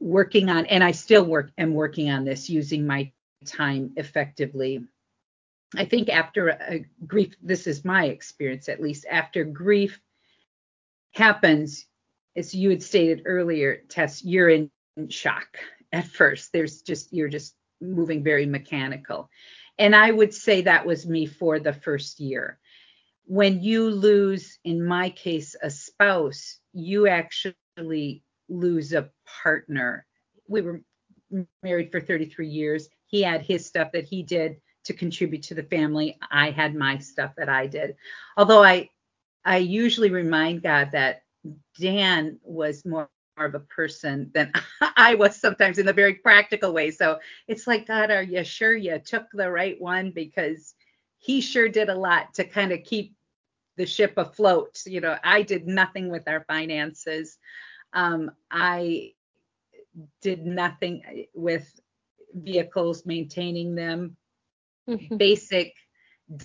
[0.00, 3.12] Working on, and I still work am working on this using my
[3.46, 4.84] time effectively.
[5.74, 10.00] I think after a grief, this is my experience at least, after grief
[11.12, 11.86] happens,
[12.36, 14.70] as you had stated earlier, Tess, you're in
[15.08, 15.58] shock
[15.92, 16.52] at first.
[16.52, 19.28] There's just, you're just moving very mechanical.
[19.78, 22.58] And I would say that was me for the first year.
[23.26, 29.10] When you lose, in my case, a spouse, you actually lose a
[29.42, 30.06] partner.
[30.48, 30.80] We were
[31.62, 32.88] married for 33 years.
[33.16, 36.18] He had his stuff that he did to contribute to the family.
[36.30, 37.96] I had my stuff that I did.
[38.36, 38.90] Although I
[39.42, 41.22] I usually remind God that
[41.80, 44.52] Dan was more of a person than
[44.98, 46.90] I was sometimes in a very practical way.
[46.90, 50.10] So it's like, God, are you sure you took the right one?
[50.10, 50.74] Because
[51.16, 53.14] he sure did a lot to kind of keep
[53.78, 54.82] the ship afloat.
[54.84, 57.38] You know, I did nothing with our finances.
[57.94, 59.12] Um, I
[60.20, 61.80] did nothing with
[62.36, 64.16] vehicles, maintaining them,
[64.88, 65.16] mm-hmm.
[65.16, 65.74] basic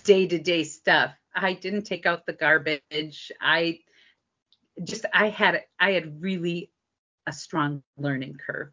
[0.04, 1.12] day to day stuff.
[1.34, 3.32] I didn't take out the garbage.
[3.40, 3.80] I
[4.82, 6.70] just I had I had really
[7.26, 8.72] a strong learning curve.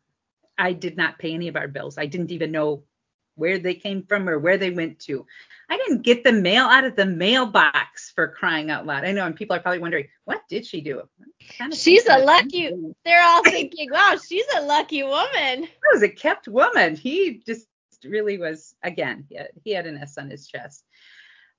[0.58, 1.98] I did not pay any of our bills.
[1.98, 2.84] I didn't even know
[3.40, 5.26] where they came from or where they went to.
[5.70, 9.06] I didn't get the mail out of the mailbox for crying out loud.
[9.06, 11.04] I know, and people are probably wondering, what did she do?
[11.58, 12.72] Kind of she's a lucky.
[13.06, 15.28] They're all thinking, wow, she's a lucky woman.
[15.38, 16.96] I was a kept woman.
[16.96, 17.68] He just
[18.04, 18.76] really was.
[18.84, 20.84] Again, he had, he had an S on his chest.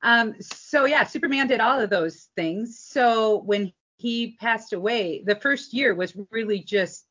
[0.03, 2.79] Um, so yeah, Superman did all of those things.
[2.81, 7.05] So when he passed away, the first year was really just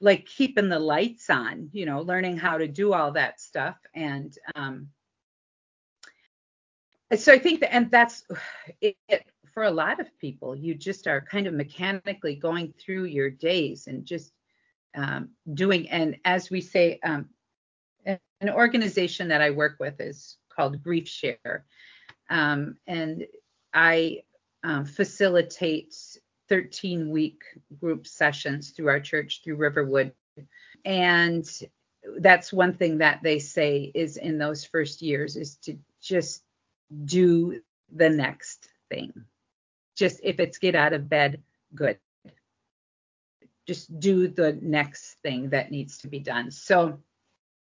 [0.00, 3.76] like keeping the lights on, you know, learning how to do all that stuff.
[3.94, 4.88] And um,
[7.16, 8.24] so I think that, and that's
[8.80, 10.54] it, it, for a lot of people.
[10.56, 14.32] You just are kind of mechanically going through your days and just
[14.96, 15.88] um, doing.
[15.90, 17.28] And as we say, um,
[18.06, 21.66] an organization that I work with is called Grief Share.
[22.30, 23.26] Um, and
[23.74, 24.22] I
[24.62, 25.94] um, facilitate
[26.50, 27.42] 13 week
[27.78, 30.12] group sessions through our church, through Riverwood.
[30.84, 31.48] And
[32.18, 36.42] that's one thing that they say is in those first years is to just
[37.04, 37.62] do
[37.94, 39.12] the next thing.
[39.96, 41.42] Just if it's get out of bed,
[41.74, 41.98] good.
[43.66, 46.50] just do the next thing that needs to be done.
[46.50, 46.98] So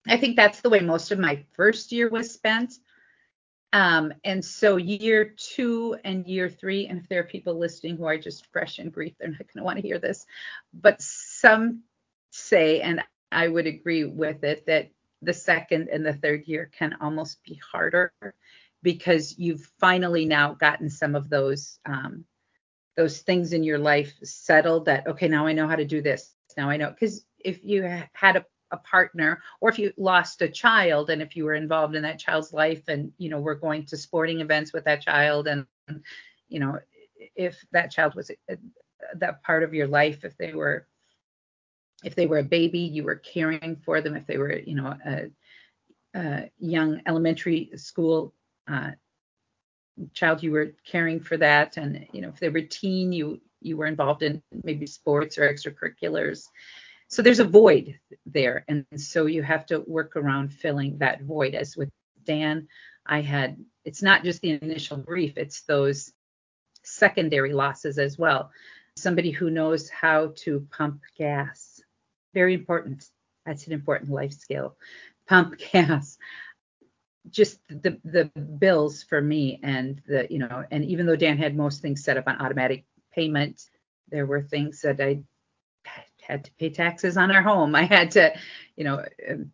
[0.08, 2.76] I think that's the way most of my first year was spent.
[3.78, 8.06] Um, and so year two and year three, and if there are people listening who
[8.06, 10.26] are just fresh in grief, they're not going to want to hear this.
[10.74, 11.84] But some
[12.32, 14.90] say, and I would agree with it, that
[15.22, 18.12] the second and the third year can almost be harder
[18.82, 22.26] because you've finally now gotten some of those um,
[22.96, 26.34] those things in your life settled that okay now i know how to do this
[26.58, 30.48] now i know because if you had a, a partner or if you lost a
[30.48, 33.86] child and if you were involved in that child's life and you know we're going
[33.86, 35.66] to sporting events with that child and
[36.50, 36.78] you know
[37.36, 38.58] if that child was a,
[39.16, 40.86] that part of your life if they were
[42.04, 44.96] if they were a baby you were caring for them if they were you know
[45.06, 45.32] a,
[46.16, 48.34] a young elementary school
[48.68, 48.92] uh,
[50.14, 53.78] child you were caring for that and you know if they were teen you you
[53.78, 56.48] were involved in maybe sports or extracurriculars
[57.08, 58.66] so there's a void there.
[58.68, 61.56] And so you have to work around filling that void.
[61.56, 61.90] As with
[62.26, 62.68] dan
[63.06, 66.12] i had it's not just the initial grief it's those
[66.88, 68.52] secondary losses as well.
[68.96, 71.82] Somebody who knows how to pump gas.
[72.34, 73.06] Very important.
[73.46, 74.76] That's an important life skill.
[75.28, 76.18] Pump gas.
[77.30, 81.58] Just the the bills for me and the you know and even though Dan had
[81.58, 83.70] most things set up on automatic payment,
[84.10, 85.20] there were things that I
[86.28, 87.74] had to pay taxes on our home.
[87.74, 88.34] I had to,
[88.76, 89.04] you know,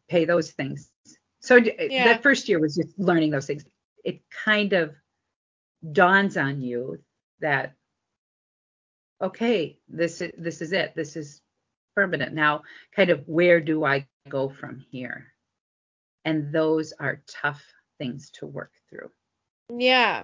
[0.10, 0.90] pay those things.
[1.40, 2.16] So yeah.
[2.16, 3.64] the first year was just learning those things.
[4.04, 4.96] It kind of
[5.92, 7.00] dawns on you
[7.42, 7.74] that
[9.22, 10.94] okay, this is this is it.
[10.96, 11.42] This is
[11.96, 12.34] permanent.
[12.34, 12.64] Now,
[12.96, 15.28] kind of where do I go from here?
[16.26, 17.64] And those are tough
[18.00, 19.12] things to work through.
[19.70, 20.24] Yeah.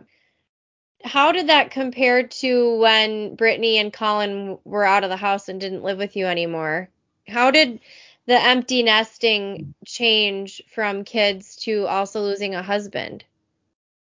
[1.03, 5.59] How did that compare to when Brittany and Colin were out of the house and
[5.59, 6.89] didn't live with you anymore?
[7.27, 7.79] How did
[8.25, 13.23] the empty nesting change from kids to also losing a husband?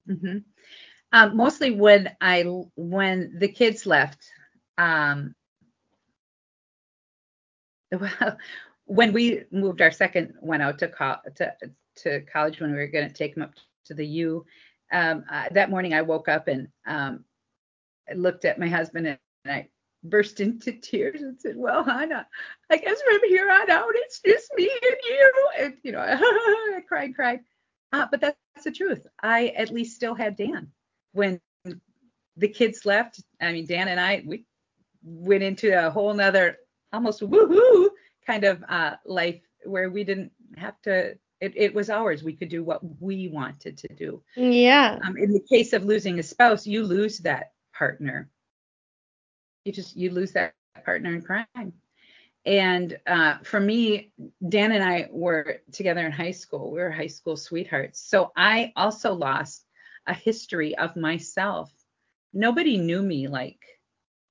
[0.09, 0.39] Mm-hmm.
[1.13, 2.43] Um, mostly when I
[2.77, 4.31] when the kids left.
[4.79, 5.35] Um,
[7.93, 8.39] well,
[8.87, 11.55] when we moved our second one out to, co- to
[11.97, 13.55] to college when we were going to take him up
[13.87, 14.45] to the U.
[14.95, 17.25] Um, uh, that morning I woke up and um,
[18.09, 19.69] I looked at my husband and, I
[20.05, 22.27] burst into tears and said, "Well, Hannah,
[22.71, 26.81] I guess from here on out it's just me and you." And you know, I
[26.89, 27.41] cried, cried.
[27.93, 29.07] Uh, but that's, that's the truth.
[29.23, 30.71] I at least still had Dan
[31.13, 31.41] when
[32.37, 33.23] the kids left.
[33.41, 34.47] I mean, Dan and I we
[35.03, 36.57] went into a whole nother
[36.93, 37.89] almost woohoo
[38.27, 42.23] kind of uh, life where we didn't have to it, it was ours.
[42.23, 44.23] We could do what we wanted to do.
[44.35, 44.99] Yeah.
[45.05, 48.31] Um, in the case of losing a spouse, you lose that partner.
[49.65, 50.55] You just you lose that
[50.85, 51.73] partner in crime.
[52.47, 54.13] And uh, for me,
[54.47, 56.71] Dan and I were together in high school.
[56.71, 58.01] We were high school sweethearts.
[58.01, 59.65] So I also lost
[60.07, 61.71] a history of myself.
[62.33, 63.61] Nobody knew me like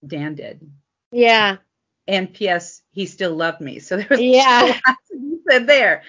[0.06, 0.62] Dan did.
[1.12, 1.58] Yeah.
[2.08, 2.82] And P.S.
[2.92, 3.80] He still loved me.
[3.80, 4.80] So there was yeah.
[5.50, 6.04] said there.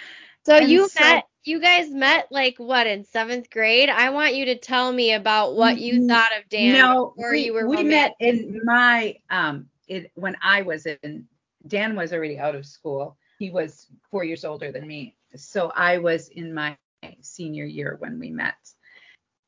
[0.47, 3.89] So and you so, met you guys met like what in seventh grade?
[3.91, 7.55] I want you to tell me about what you thought of Dan no, we, you
[7.55, 11.27] were we met in my um it when I was in
[11.67, 13.17] Dan was already out of school.
[13.39, 15.17] He was four years older than me.
[15.37, 16.77] So I was in my
[17.21, 18.55] senior year when we met.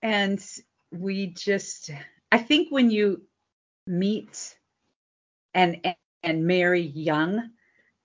[0.03, 0.45] And
[0.93, 1.91] we just
[2.33, 3.23] I think when you
[3.87, 4.57] meet
[5.55, 5.81] and,
[6.23, 7.51] and marry young,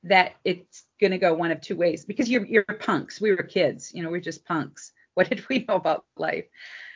[0.03, 3.21] that it's going to go one of two ways because you're you're punks.
[3.21, 4.91] We were kids, you know, we're just punks.
[5.13, 6.45] What did we know about life?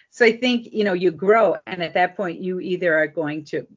[0.10, 3.44] So I think, you know, you grow and at that point you either are going
[3.48, 3.68] to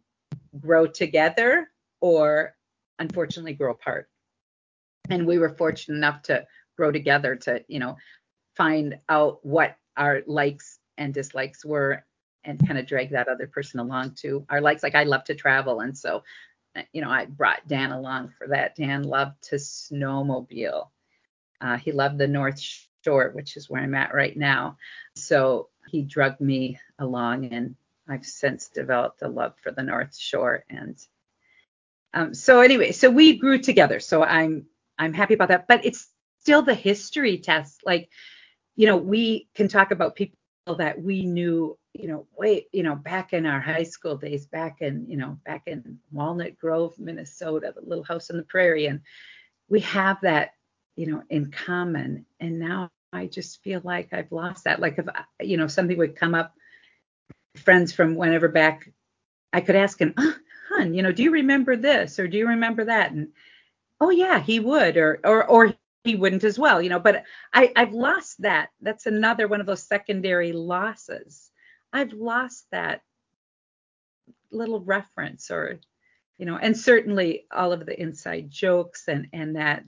[0.60, 1.68] grow together
[2.00, 2.54] or
[3.00, 4.08] unfortunately grow apart.
[5.10, 7.96] And we were fortunate enough to grow together to, you know,
[8.56, 12.04] find out what our likes and dislikes were
[12.44, 14.46] and kind of drag that other person along too.
[14.48, 16.22] Our likes, like I love to travel, and so
[16.92, 18.76] you know, I brought Dan along for that.
[18.76, 20.88] Dan loved to snowmobile.
[21.60, 22.60] Uh, he loved the North
[23.04, 24.76] Shore, which is where I'm at right now.
[25.16, 27.76] So he drugged me along, and
[28.08, 30.64] I've since developed a love for the North Shore.
[30.70, 30.96] And
[32.14, 34.00] um, so anyway, so we grew together.
[34.00, 34.66] So I'm
[34.98, 35.68] I'm happy about that.
[35.68, 36.08] But it's
[36.40, 37.82] still the history test.
[37.84, 38.08] Like,
[38.76, 40.37] you know, we can talk about people
[40.76, 44.78] that we knew you know, way, you know, back in our high school days, back
[44.80, 48.86] in, you know, back in Walnut Grove, Minnesota, the little house on the prairie.
[48.86, 49.00] And
[49.68, 50.52] we have that,
[50.94, 52.24] you know, in common.
[52.38, 54.80] And now I just feel like I've lost that.
[54.80, 55.06] Like if,
[55.40, 56.54] you know, something would come up,
[57.56, 58.88] friends from whenever back,
[59.52, 60.34] I could ask him, oh,
[60.70, 63.10] Don, you know, do you remember this or do you remember that?
[63.10, 63.28] And
[64.00, 67.00] oh yeah, he would, or or or he wouldn't as well, you know.
[67.00, 68.70] But I I've lost that.
[68.80, 71.50] That's another one of those secondary losses.
[71.92, 73.02] I've lost that
[74.50, 75.78] little reference or
[76.38, 79.84] you know and certainly all of the inside jokes and and that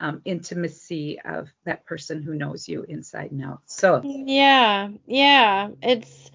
[0.00, 6.30] um, intimacy of that person who knows you inside and out so yeah yeah it's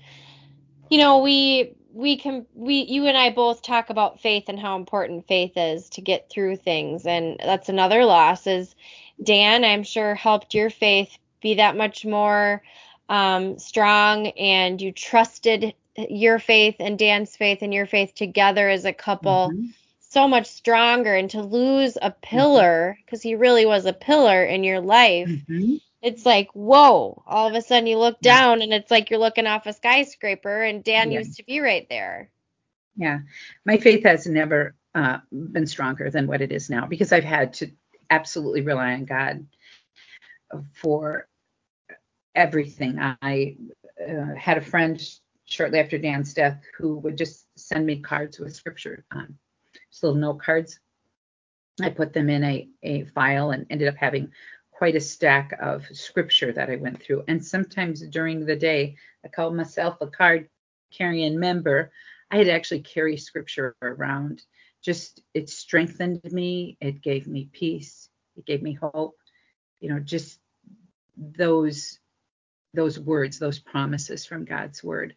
[0.89, 4.75] you know we we can we you and I both talk about faith and how
[4.77, 8.75] important faith is to get through things and that's another loss is
[9.21, 12.61] Dan I'm sure helped your faith be that much more
[13.09, 18.85] um, strong and you trusted your faith and Dan's faith and your faith together as
[18.85, 19.65] a couple mm-hmm.
[19.99, 23.29] so much stronger and to lose a pillar because mm-hmm.
[23.29, 25.77] he really was a pillar in your life mm-hmm.
[26.01, 29.47] It's like whoa all of a sudden you look down and it's like you're looking
[29.47, 31.19] off a skyscraper and Dan yeah.
[31.19, 32.29] used to be right there
[32.95, 33.19] yeah
[33.65, 37.53] my faith has never uh, been stronger than what it is now because I've had
[37.55, 37.69] to
[38.09, 39.45] absolutely rely on God
[40.73, 41.27] for
[42.33, 43.57] everything I
[44.01, 44.99] uh, had a friend
[45.45, 49.37] shortly after Dan's death who would just send me cards with scripture on,
[49.91, 50.79] just little note cards.
[51.81, 54.31] I put them in a, a file and ended up having
[54.77, 57.23] quite a stack of scripture that I went through.
[57.27, 60.49] And sometimes during the day, I called myself a card
[60.91, 61.91] carrying member.
[62.29, 64.43] I had actually carry scripture around.
[64.83, 66.77] Just it strengthened me.
[66.79, 68.09] It gave me peace.
[68.35, 69.17] It gave me hope.
[69.79, 70.39] You know, just
[71.17, 71.97] those
[72.75, 75.15] those words, those promises from God's word.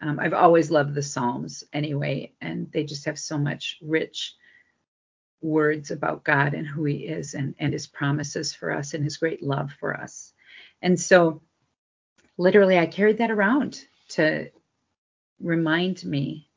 [0.00, 4.34] Um, I've always loved the Psalms anyway, and they just have so much rich
[5.40, 9.16] words about God and who He is and, and His promises for us and His
[9.16, 10.32] great love for us.
[10.82, 11.42] And so,
[12.36, 14.50] literally, I carried that around to
[15.40, 16.48] remind me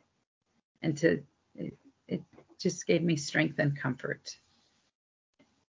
[0.82, 1.24] and to,
[1.56, 2.22] it, it
[2.60, 4.38] just gave me strength and comfort.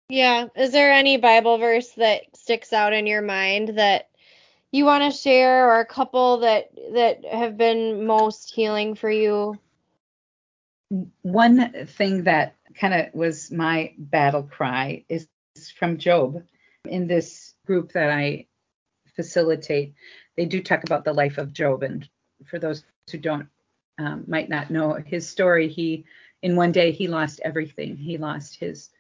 [0.09, 0.47] Yeah.
[0.55, 4.09] Is there any Bible verse that sticks out in your mind that
[4.71, 9.59] you want to share or a couple that that have been most healing for you?
[11.23, 15.29] One thing that kind of was my battle cry is
[15.79, 16.43] from Job.
[16.87, 18.47] In this group that I
[19.15, 19.95] facilitate,
[20.37, 21.83] they do talk about the life of Job.
[21.83, 22.09] And
[22.45, 23.49] for those who don't,
[23.99, 26.05] um, might not know his story, he,
[26.43, 27.97] in one day, he lost everything.
[27.97, 28.91] He lost his,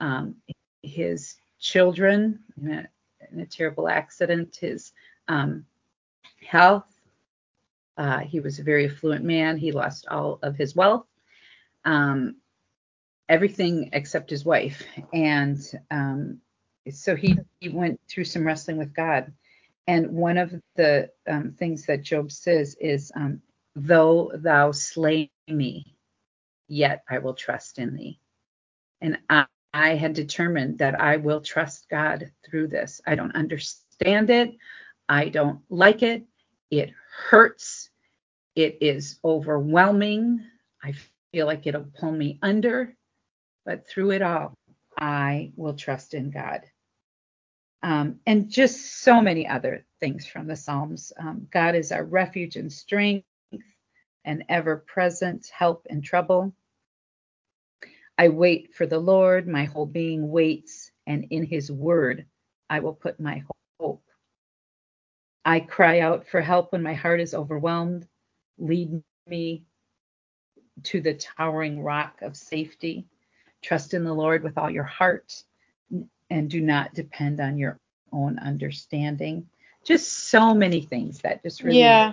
[0.00, 0.36] um,
[0.82, 2.88] his children in a,
[3.32, 4.92] in a terrible accident, his
[5.28, 5.64] um,
[6.46, 6.84] health.
[7.96, 9.56] Uh, he was a very affluent man.
[9.56, 11.06] He lost all of his wealth,
[11.84, 12.36] um,
[13.28, 14.82] everything except his wife.
[15.12, 15.58] And
[15.90, 16.40] um,
[16.90, 19.32] so he, he went through some wrestling with God.
[19.86, 23.42] And one of the um, things that Job says is, um,
[23.76, 25.96] Though thou slay me,
[26.68, 28.20] yet I will trust in thee.
[29.00, 33.00] And I, I had determined that I will trust God through this.
[33.06, 34.52] I don't understand it.
[35.08, 36.22] I don't like it.
[36.70, 36.92] It
[37.28, 37.90] hurts.
[38.54, 40.40] It is overwhelming.
[40.82, 40.94] I
[41.34, 42.94] feel like it'll pull me under.
[43.66, 44.54] But through it all,
[44.98, 46.60] I will trust in God.
[47.82, 51.12] Um, and just so many other things from the Psalms.
[51.18, 53.26] Um, God is our refuge and strength
[54.24, 56.54] and ever present help in trouble.
[58.16, 62.26] I wait for the Lord, my whole being waits, and in his word
[62.70, 63.42] I will put my
[63.80, 64.04] hope.
[65.44, 68.06] I cry out for help when my heart is overwhelmed.
[68.56, 69.64] Lead me
[70.82, 73.06] to the towering rock of safety.
[73.62, 75.42] Trust in the Lord with all your heart
[76.30, 77.78] and do not depend on your
[78.12, 79.46] own understanding.
[79.84, 81.78] Just so many things that just really.
[81.78, 82.12] Yeah.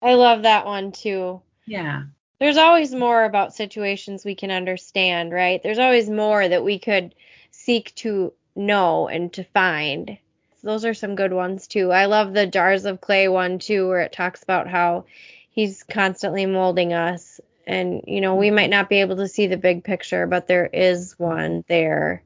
[0.00, 1.42] I love that one too.
[1.66, 2.04] Yeah.
[2.38, 5.60] There's always more about situations we can understand, right?
[5.62, 7.14] There's always more that we could
[7.50, 10.18] seek to know and to find
[10.62, 11.92] those are some good ones too.
[11.92, 15.04] I love the jars of clay one too, where it talks about how
[15.50, 17.40] he's constantly molding us.
[17.68, 20.66] And, you know, we might not be able to see the big picture, but there
[20.66, 22.22] is one there.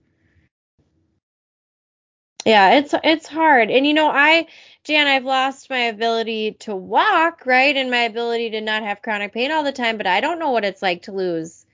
[2.45, 3.71] Yeah, it's it's hard.
[3.71, 4.47] And you know, I
[4.85, 7.77] Jan, I've lost my ability to walk, right?
[7.77, 10.51] And my ability to not have chronic pain all the time, but I don't know
[10.51, 11.66] what it's like to lose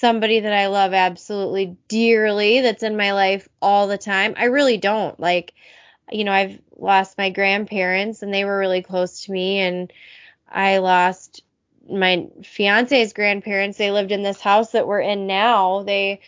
[0.00, 4.34] somebody that I love absolutely dearly that's in my life all the time.
[4.38, 5.18] I really don't.
[5.20, 5.54] Like
[6.12, 9.92] you know, I've lost my grandparents and they were really close to me and
[10.48, 11.42] I lost
[11.88, 13.78] my fiance's grandparents.
[13.78, 15.82] They lived in this house that we're in now.
[15.82, 16.20] They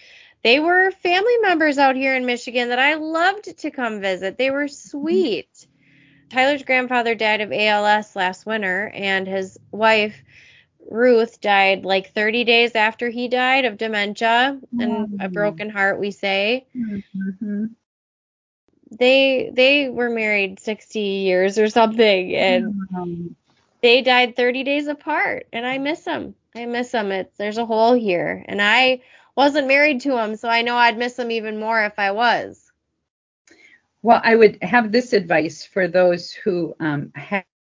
[0.42, 4.38] they were family members out here in Michigan that I loved to come visit.
[4.38, 5.66] They were sweet.
[6.30, 10.16] Tyler's grandfather died of ALS last winter and his wife
[10.90, 16.10] Ruth died like 30 days after he died of dementia and a broken heart, we
[16.10, 16.66] say.
[16.76, 17.66] Mm-hmm.
[18.90, 23.36] They they were married 60 years or something and Um,
[23.82, 26.34] they died 30 days apart and I miss them.
[26.54, 27.10] I miss them.
[27.10, 29.02] It's there's a hole here and I
[29.36, 32.70] wasn't married to him, so I know I'd miss him even more if I was.
[34.02, 37.12] Well, I would have this advice for those who um,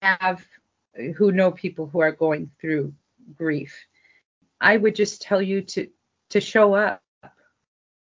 [0.03, 0.45] have,
[1.17, 2.95] who know people who are going through
[3.37, 3.75] grief.
[4.61, 5.89] I would just tell you to
[6.31, 7.03] to show up.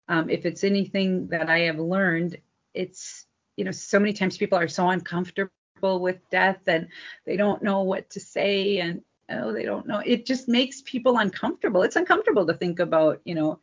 [0.08, 2.38] Um, if it's anything that I have learned,
[2.74, 3.26] it's
[3.58, 5.52] you know so many times people are so uncomfortable
[5.82, 6.88] with death and
[7.26, 10.02] they don't know what to say and oh they don't know.
[10.06, 11.84] It just makes people uncomfortable.
[11.84, 13.60] It's uncomfortable to think about you know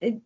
[0.00, 0.20] it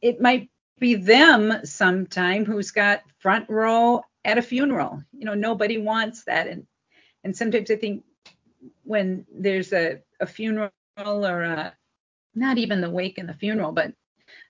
[0.00, 5.02] it might be them sometime who's got front row at a funeral.
[5.12, 6.46] You know, nobody wants that.
[6.46, 6.66] And
[7.24, 8.04] and sometimes I think
[8.82, 11.74] when there's a, a funeral or a,
[12.34, 13.92] not even the wake and the funeral, but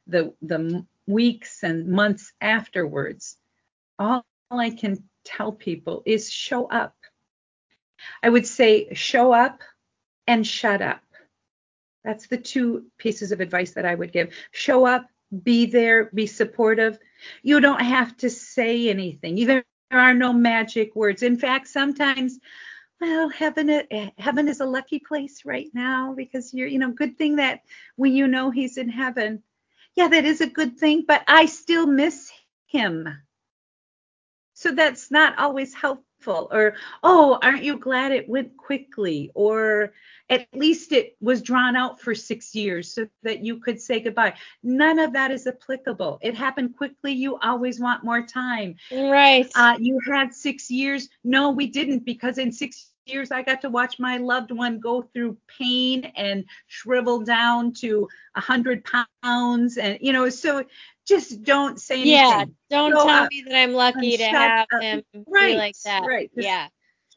[0.07, 3.37] the the weeks and months afterwards,
[3.99, 6.95] all I can tell people is show up.
[8.23, 9.61] I would say show up
[10.27, 11.03] and shut up.
[12.05, 14.35] That's the two pieces of advice that I would give.
[14.51, 15.07] Show up,
[15.43, 16.99] be there, be supportive.
[17.43, 19.37] You don't have to say anything.
[19.47, 21.23] There are no magic words.
[21.23, 22.39] In fact, sometimes,
[23.01, 23.83] well, heaven
[24.19, 27.61] heaven is a lucky place right now because you're, you know, good thing that
[27.97, 29.43] when you know he's in heaven.
[29.95, 32.33] Yeah, that is a good thing, but I still miss
[32.67, 33.09] him.
[34.63, 36.49] So that's not always helpful.
[36.53, 39.33] Or, oh, aren't you glad it went quickly?
[39.35, 39.93] Or
[40.31, 44.35] at least it was drawn out for six years so that you could say goodbye.
[44.63, 46.21] None of that is applicable.
[46.23, 47.13] It happened quickly.
[47.13, 48.77] You always want more time.
[48.93, 49.51] Right.
[49.57, 51.09] Uh, you had six years.
[51.25, 55.03] No, we didn't because in six years I got to watch my loved one go
[55.03, 59.77] through pain and shrivel down to a hundred pounds.
[59.77, 60.65] And, you know, so
[61.07, 62.11] just don't say anything.
[62.13, 64.83] yeah, don't Show tell me that I'm lucky to have up.
[64.83, 66.05] him Right, like that.
[66.07, 66.31] right.
[66.35, 66.69] Just Yeah.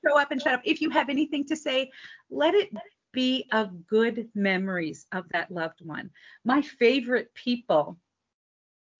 [0.05, 0.61] show up and shut up.
[0.65, 1.91] If you have anything to say,
[2.29, 2.69] let it
[3.13, 6.09] be of good memories of that loved one.
[6.43, 7.97] My favorite people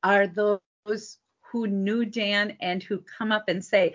[0.04, 1.18] are those
[1.52, 3.94] who knew Dan and who come up and say,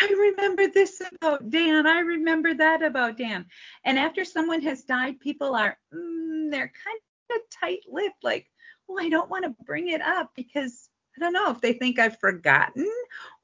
[0.00, 1.86] I remember this about Dan.
[1.86, 3.46] I remember that about Dan.
[3.84, 6.98] And after someone has died, people are, mm, they're kind
[7.32, 8.46] of tight lipped, like,
[8.88, 11.98] well, I don't want to bring it up because I don't know if they think
[11.98, 12.90] I've forgotten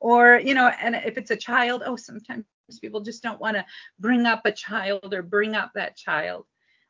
[0.00, 2.44] or, you know, and if it's a child, oh, sometimes
[2.80, 3.64] people just don't want to
[3.98, 6.46] bring up a child or bring up that child.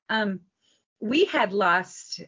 [0.08, 0.40] Um,
[1.00, 2.20] we had lost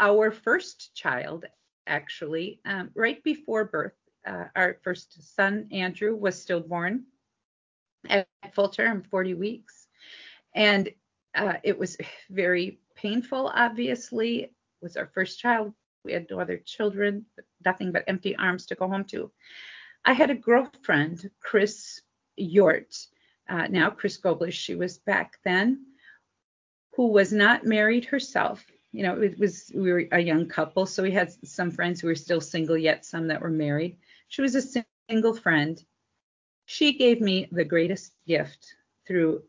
[0.00, 1.44] our first child
[1.86, 3.94] actually um, right before birth.
[4.26, 7.04] Uh, our first son, Andrew, was stillborn
[8.08, 9.86] at full term, 40 weeks.
[10.54, 10.90] And
[11.34, 11.96] uh, it was
[12.30, 14.55] very painful, obviously.
[14.80, 15.72] Was our first child.
[16.04, 17.26] We had no other children,
[17.64, 19.30] nothing but empty arms to go home to.
[20.04, 22.00] I had a girlfriend, Chris
[22.38, 23.08] Yort,
[23.48, 25.86] uh, now Chris Goblish, she was back then,
[26.94, 28.64] who was not married herself.
[28.92, 32.08] You know, it was we were a young couple, so we had some friends who
[32.08, 33.96] were still single, yet some that were married.
[34.28, 35.82] She was a single friend.
[36.64, 38.74] She gave me the greatest gift
[39.06, 39.42] through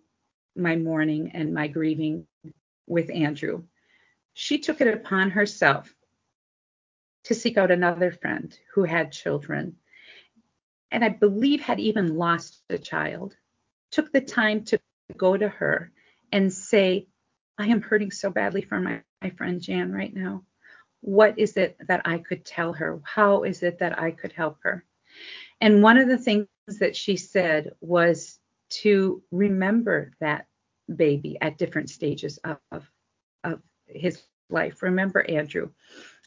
[0.56, 2.28] my mourning and my grieving
[2.88, 3.64] with Andrew.
[4.40, 5.92] She took it upon herself
[7.24, 9.78] to seek out another friend who had children
[10.92, 13.36] and I believe had even lost a child,
[13.90, 14.80] took the time to
[15.18, 15.92] go to her
[16.32, 17.08] and say,
[17.58, 20.44] I am hurting so badly for my, my friend Jan right now.
[21.02, 23.02] What is it that I could tell her?
[23.04, 24.86] How is it that I could help her?
[25.60, 26.48] And one of the things
[26.80, 28.38] that she said was
[28.84, 30.46] to remember that
[30.96, 32.88] baby at different stages of,
[33.88, 34.82] his life.
[34.82, 35.70] Remember Andrew.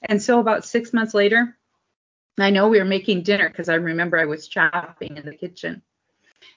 [0.02, 1.56] And so about six months later,
[2.38, 5.82] I know we were making dinner because I remember I was chopping in the kitchen.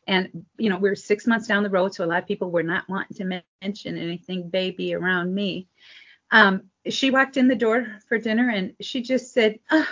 [0.07, 2.51] And, you know, we were six months down the road, so a lot of people
[2.51, 5.67] were not wanting to mention anything baby around me.
[6.31, 9.87] Um, she walked in the door for dinner and she just said, oh,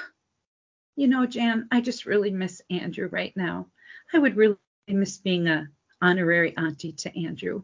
[0.95, 3.67] you know, Jan, I just really miss Andrew right now.
[4.13, 4.57] I would really
[4.87, 5.67] miss being a
[6.01, 7.63] honorary auntie to Andrew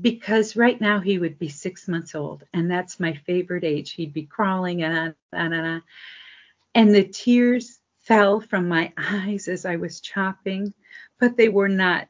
[0.00, 3.92] because right now he would be six months old and that's my favorite age.
[3.92, 5.82] He'd be crawling and and and,
[6.74, 10.74] and the tears fell from my eyes as I was chopping,
[11.18, 12.08] but they were not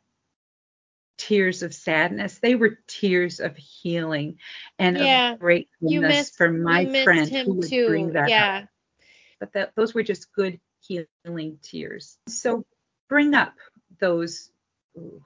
[1.16, 2.38] tears of sadness.
[2.38, 4.38] They were tears of healing
[4.78, 7.86] and Yeah, of gratefulness missed for my friend who would too.
[7.86, 8.30] bring that up.
[8.30, 8.64] yeah.
[9.40, 12.18] But that those were just good healing tears.
[12.28, 12.64] So
[13.08, 13.54] bring up
[14.00, 14.50] those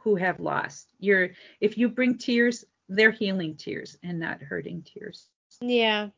[0.00, 0.88] who have lost.
[0.98, 5.26] You're if you bring tears, they're healing tears and not hurting tears.
[5.60, 6.08] Yeah.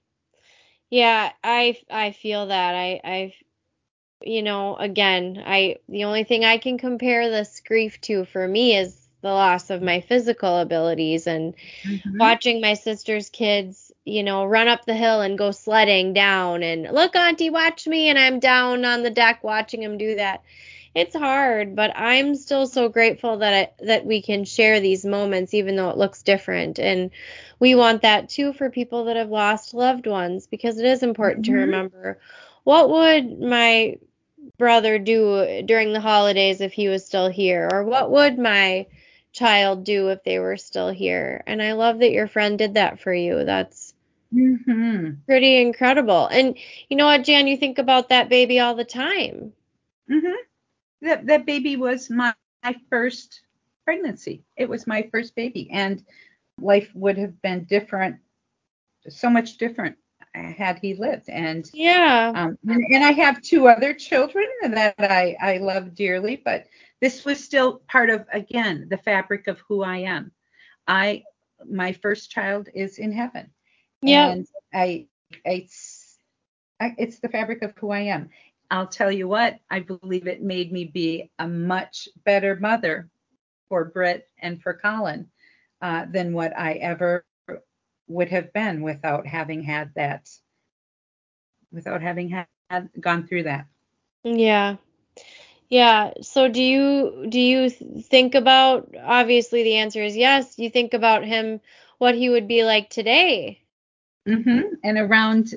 [0.90, 2.74] Yeah, I I feel that.
[2.74, 3.34] I I
[4.22, 8.76] you know, again, I the only thing I can compare this grief to for me
[8.76, 12.18] is the loss of my physical abilities and mm-hmm.
[12.18, 16.82] watching my sister's kids, you know, run up the hill and go sledding down and
[16.92, 20.42] look, Auntie, watch me, and I'm down on the deck watching them do that.
[20.94, 25.54] It's hard, but I'm still so grateful that I, that we can share these moments,
[25.54, 26.80] even though it looks different.
[26.80, 27.10] And
[27.60, 31.44] we want that too for people that have lost loved ones, because it is important
[31.44, 31.54] mm-hmm.
[31.54, 32.18] to remember
[32.64, 33.98] what would my
[34.58, 38.86] brother do during the holidays if he was still here, or what would my
[39.32, 41.44] child do if they were still here.
[41.46, 43.44] And I love that your friend did that for you.
[43.44, 43.94] That's
[44.34, 45.10] mm-hmm.
[45.26, 46.26] pretty incredible.
[46.26, 49.52] And you know what, Jan, you think about that baby all the time.
[50.10, 50.34] Mhm.
[51.02, 53.42] That that baby was my, my first
[53.84, 54.44] pregnancy.
[54.56, 56.04] It was my first baby, and
[56.60, 58.16] life would have been different,
[59.08, 59.96] so much different
[60.34, 61.28] had he lived.
[61.28, 66.66] And yeah, um, and I have two other children that I I love dearly, but
[67.00, 70.32] this was still part of again the fabric of who I am.
[70.86, 71.24] I
[71.68, 73.50] my first child is in heaven.
[74.02, 74.30] Yeah.
[74.30, 75.06] And I
[75.44, 76.18] it's
[76.80, 78.30] it's the fabric of who I am.
[78.70, 83.08] I'll tell you what, I believe it made me be a much better mother
[83.68, 85.28] for Britt and for Colin
[85.82, 87.24] uh, than what I ever
[88.08, 90.28] would have been without having had that,
[91.72, 93.66] without having had, had gone through that.
[94.24, 94.76] Yeah,
[95.68, 96.12] yeah.
[96.22, 100.58] So do you do you think about obviously the answer is yes.
[100.58, 101.60] You think about him
[101.98, 103.60] what he would be like today.
[104.28, 104.78] Mhm.
[104.84, 105.54] And around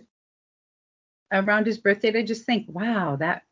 [1.33, 3.43] around his birthday I just think, wow, that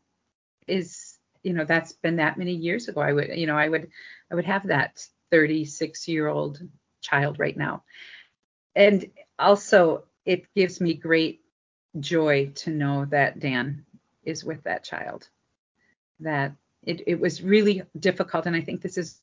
[0.68, 3.02] is you know, that's been that many years ago.
[3.02, 3.90] I would you know, I would
[4.32, 6.62] I would have that 36 year old
[7.02, 7.84] child right now.
[8.76, 9.10] And
[9.40, 11.42] also it gives me great
[12.00, 13.86] joy to know that Dan
[14.24, 15.28] is with that child
[16.22, 16.54] that
[16.84, 19.20] it, it was really difficult, and I think this is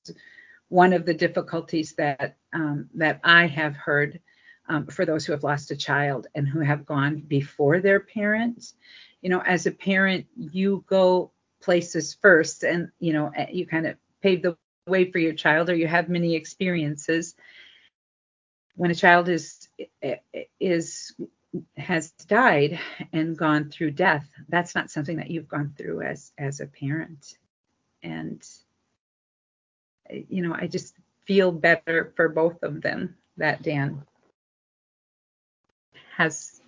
[0.69, 4.21] one of the difficulties that um, that I have heard
[4.69, 8.75] um, for those who have lost a child and who have gone before their parents.
[9.23, 13.87] You know, as a parent, you go places first, and you know, eh, you kind
[13.87, 14.57] of pave the
[14.87, 17.35] way for your child, or you have many experiences.
[18.77, 19.69] When a child is
[20.03, 21.15] eh, eh, is
[21.77, 22.79] has died
[23.13, 27.39] and gone through death that's not something that you've gone through as as a parent
[28.03, 28.47] and
[30.11, 30.95] you know i just
[31.25, 34.03] feel better for both of them that dan
[36.19, 36.61] has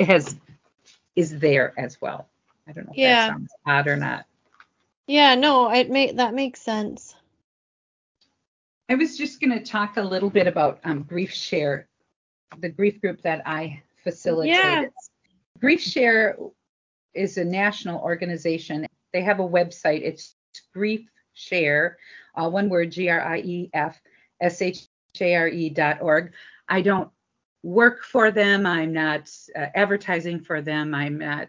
[0.00, 0.36] has
[1.14, 2.28] is there as well
[2.66, 3.28] i don't know if yeah.
[3.28, 4.24] that sounds odd or not
[5.06, 7.14] yeah no it may that makes sense
[8.88, 11.86] i was just going to talk a little bit about um, grief share
[12.58, 14.54] the grief group that i facilitate.
[14.54, 14.84] Yeah.
[15.60, 16.36] Grief Share
[17.14, 18.86] is a national organization.
[19.12, 20.02] They have a website.
[20.02, 20.34] It's
[20.72, 21.98] Grief Share,
[22.34, 24.00] uh, one word, G R I E F
[24.40, 24.86] S H
[25.20, 26.32] A R E dot org.
[26.68, 27.10] I don't
[27.62, 28.66] work for them.
[28.66, 30.94] I'm not uh, advertising for them.
[30.94, 31.48] I'm not.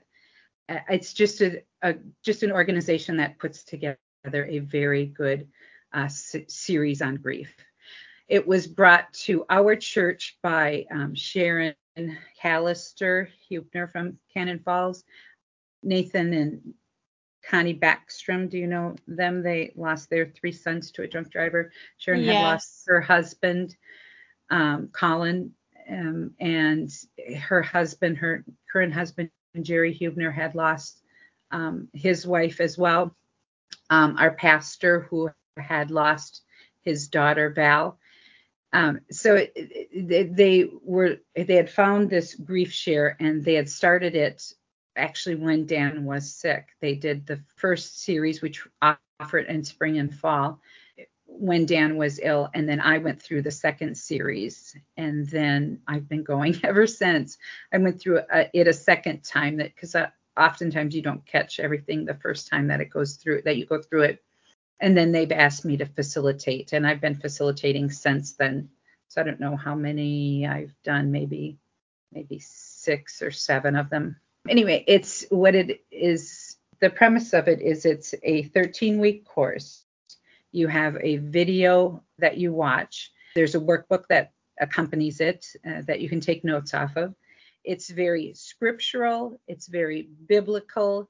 [0.67, 5.47] Uh, it's just a, a, just an organization that puts together a very good
[5.93, 7.55] uh, s- series on grief.
[8.27, 11.73] It was brought to our church by um, Sharon
[12.41, 15.03] Callister Hubner from Cannon Falls,
[15.81, 16.73] Nathan and
[17.43, 18.49] Connie Backstrom.
[18.49, 19.41] Do you know them?
[19.41, 21.71] They lost their three sons to a drunk driver.
[21.97, 22.35] Sharon yes.
[22.35, 23.75] had lost her husband,
[24.51, 25.53] um, Colin,
[25.89, 26.91] um, and
[27.37, 29.31] her husband, her current husband,
[29.61, 31.01] Jerry Hubner, had lost
[31.51, 33.15] um, his wife as well.
[33.89, 36.41] Um, our pastor, who had lost
[36.81, 37.99] his daughter, Val,
[38.71, 43.69] um, so it, it, they were they had found this grief share and they had
[43.69, 44.53] started it
[44.95, 46.69] actually when Dan was sick.
[46.79, 48.67] They did the first series, which
[49.19, 50.61] offered in spring and fall
[51.39, 56.09] when Dan was ill, and then I went through the second series, and then I've
[56.09, 57.37] been going ever since.
[57.73, 61.59] I went through a, it a second time that because uh, oftentimes you don't catch
[61.59, 64.23] everything the first time that it goes through that you go through it.
[64.81, 68.69] And then they've asked me to facilitate and i've been facilitating since then.
[69.09, 71.57] So i don't know how many i've done maybe
[72.13, 74.15] maybe six or seven of them.
[74.47, 79.83] Anyway it's what it is the premise of it is it's a 13 week course
[80.51, 83.11] you have a video that you watch.
[83.35, 87.15] There's a workbook that accompanies it uh, that you can take notes off of.
[87.63, 91.09] It's very scriptural it's very biblical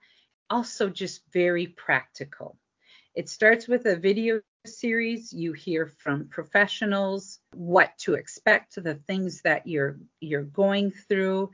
[0.50, 2.58] also just very practical.
[3.16, 5.34] It starts with a video series.
[5.34, 11.52] You hear from professionals what to expect the things that you're you're going through.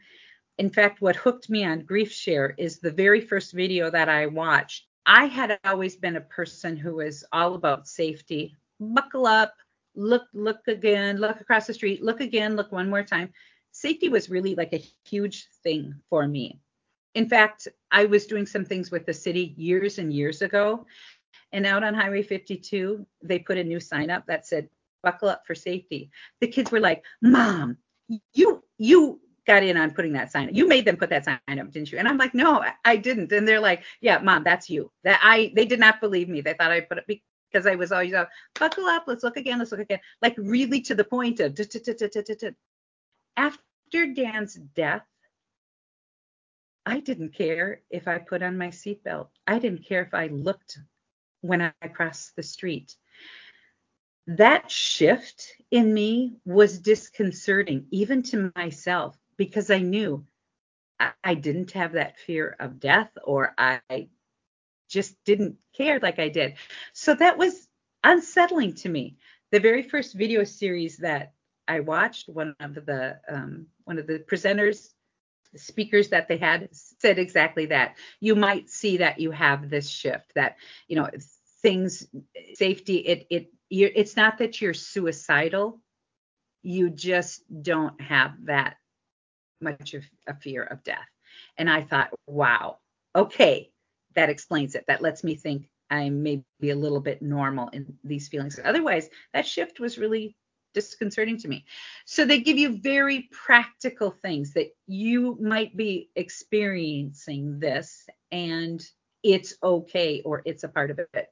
[0.58, 4.28] In fact what hooked me on grief share is the very first video that i
[4.28, 8.56] watched i had always been a person who was all about safety.
[8.80, 9.56] Buckle up
[9.97, 13.32] look look again look across the street look again look one more time.
[13.72, 16.60] Safety was really like a huge thing for me.
[17.14, 20.86] In fact i was doing some things with the city years and years ago
[21.51, 24.68] and out on Highway 52, they put a new sign up that said,
[25.03, 26.10] buckle up for safety.
[26.41, 27.78] The kids were like, Mom,
[28.34, 30.50] you you got in on putting that sign.
[30.50, 30.56] Up.
[30.56, 31.98] You made them put that sign up, didn't you?
[31.98, 33.32] And I'm like, no, I didn't.
[33.32, 34.91] And they're like, yeah, mom, that's you.
[35.04, 36.41] That I they did not believe me.
[36.41, 38.28] They thought I put it because I was always out,
[38.60, 40.00] buckle up, let's look again, let's look again.
[40.22, 41.58] Like really to the point of
[43.38, 45.06] after Dan's death,
[46.86, 49.30] I didn't care if I put on my seatbelt.
[49.48, 50.80] I didn't care if I looked
[51.41, 52.96] when I crossed the street.
[54.28, 60.26] That shift in me was disconcerting, even to myself, because I knew
[61.24, 63.82] I didn't have that fear of death or I
[64.90, 66.56] just didn't care like I did.
[66.94, 67.68] So that was
[68.04, 69.18] unsettling to me.
[69.52, 71.34] The very first video series that
[71.68, 74.90] I watched, one of the um, one of the presenters,
[75.56, 77.96] speakers that they had said exactly that.
[78.20, 80.58] You might see that you have this shift that
[80.88, 81.10] you know
[81.62, 82.08] things
[82.54, 85.82] safety it it it's not that you're suicidal
[86.62, 88.78] you just don't have that
[89.66, 91.09] much of a fear of death.
[91.57, 92.78] And i thought wow
[93.13, 93.70] okay
[94.16, 94.86] that explains it.
[94.88, 98.59] That lets me think I may be a little bit normal in these feelings.
[98.63, 100.36] Otherwise that shift was really
[100.74, 101.66] disconcerting to me.
[102.05, 108.86] So they give you very practical things that you might be experiencing this and
[109.24, 111.28] it's okay or it's a part of it.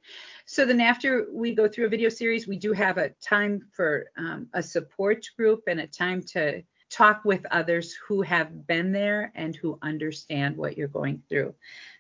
[0.45, 4.07] So then after we go through a video series, we do have a time for
[4.17, 6.63] um, a support group and a time to
[6.93, 11.53] talk with others who have been there and who understand what you're going through.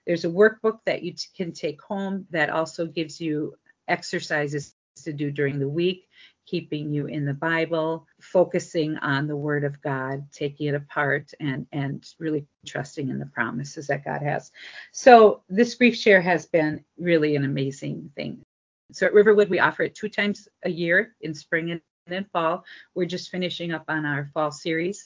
[0.05, 3.55] There's a workbook that you t- can take home that also gives you
[3.87, 6.07] exercises to do during the week
[6.45, 11.65] keeping you in the Bible, focusing on the Word of God, taking it apart, and
[11.71, 14.51] and really trusting in the promises that God has.
[14.91, 18.41] So this grief share has been really an amazing thing.
[18.91, 21.81] So at Riverwood, we offer it two times a year in spring and
[22.11, 22.65] in fall.
[22.95, 25.05] We're just finishing up on our fall series.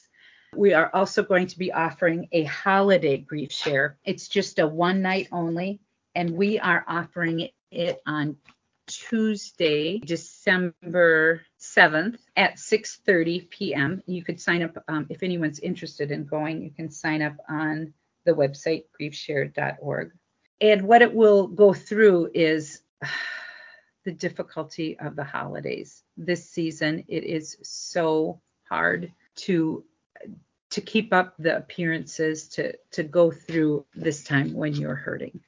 [0.55, 3.97] We are also going to be offering a holiday grief share.
[4.03, 5.79] It's just a one night only,
[6.15, 8.37] and we are offering it on
[8.87, 14.01] Tuesday, December 7th at 6:30 p.m.
[14.07, 16.63] You could sign up um, if anyone's interested in going.
[16.63, 17.93] You can sign up on
[18.25, 20.11] the website griefshare.org.
[20.61, 22.81] And what it will go through is
[24.07, 26.01] the difficulty of the holidays.
[26.15, 28.39] This season, it is so
[28.69, 29.11] hard
[29.47, 29.83] to
[30.69, 35.41] to keep up the appearances to to go through this time when you're hurting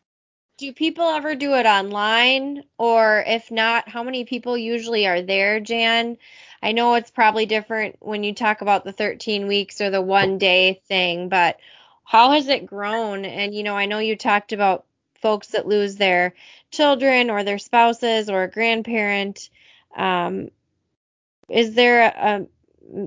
[0.58, 2.66] do people ever do it online?
[2.78, 6.18] Or if not, how many people usually are there, Jan?
[6.62, 10.38] I know it's probably different when you talk about the 13 weeks or the one
[10.38, 11.62] day thing, but
[12.04, 13.24] how has it grown?
[13.24, 14.86] And, you know, I know you talked about
[15.22, 16.34] folks that lose their
[16.72, 19.50] children or their spouses or a grandparent.
[19.96, 20.50] Um,
[21.50, 22.48] is there a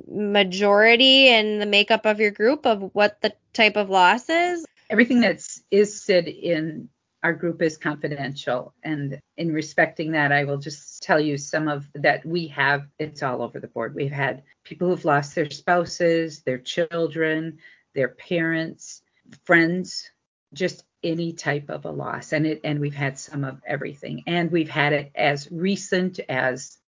[0.08, 4.64] majority in the makeup of your group of what the type of loss is?
[4.90, 6.88] Everything that's is said in
[7.22, 8.74] our group is confidential.
[8.82, 13.22] And in respecting that, I will just tell you some of that we have, it's
[13.22, 13.94] all over the board.
[13.94, 17.58] We've had people who've lost their spouses, their children,
[17.94, 19.02] their parents,
[19.44, 20.10] friends,
[20.52, 22.32] just any type of a loss.
[22.32, 24.24] And it and we've had some of everything.
[24.26, 26.78] And we've had it as recent as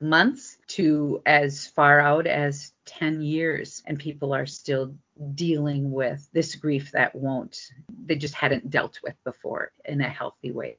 [0.00, 4.94] months to as far out as 10 years and people are still
[5.34, 7.58] dealing with this grief that won't
[8.04, 10.76] they just hadn't dealt with before in a healthy way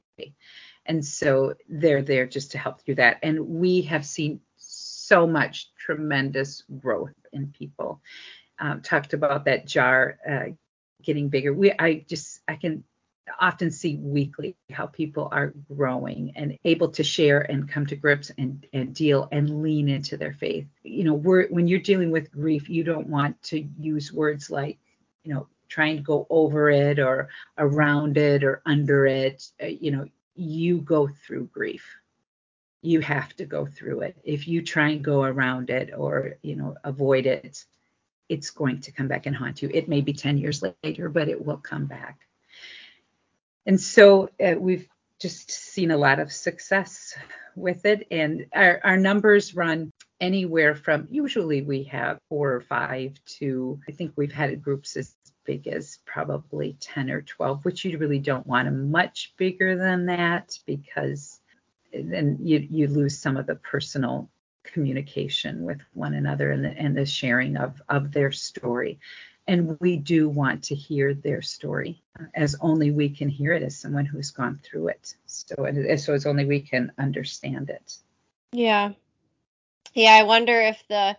[0.86, 5.70] and so they're there just to help through that and we have seen so much
[5.76, 8.00] tremendous growth in people
[8.60, 10.44] um, talked about that jar uh,
[11.02, 12.84] getting bigger we i just i can
[13.40, 18.30] often see weekly how people are growing and able to share and come to grips
[18.38, 20.66] and, and deal and lean into their faith.
[20.82, 24.78] You know, when you're dealing with grief, you don't want to use words like,
[25.24, 29.50] you know, trying to go over it or around it or under it.
[29.62, 31.84] Uh, you know, you go through grief.
[32.80, 34.16] You have to go through it.
[34.24, 37.64] If you try and go around it or, you know, avoid it,
[38.28, 39.70] it's going to come back and haunt you.
[39.72, 42.18] It may be 10 years later, but it will come back.
[43.66, 44.88] And so uh, we've
[45.20, 47.16] just seen a lot of success
[47.56, 48.06] with it.
[48.10, 53.92] And our, our numbers run anywhere from usually we have four or five to I
[53.92, 55.14] think we've had groups as
[55.44, 60.06] big as probably 10 or 12, which you really don't want them much bigger than
[60.06, 61.40] that because
[61.92, 64.28] then you, you lose some of the personal
[64.72, 68.98] communication with one another and the, and the sharing of, of their story.
[69.46, 73.62] And we do want to hear their story uh, as only we can hear it
[73.62, 75.14] as someone who's gone through it.
[75.26, 77.96] So, and so as only we can understand it.
[78.52, 78.92] Yeah.
[79.94, 80.12] Yeah.
[80.12, 81.16] I wonder if the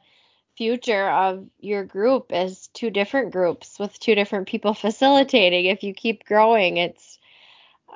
[0.57, 5.65] future of your group is two different groups with two different people facilitating.
[5.65, 7.18] If you keep growing, it's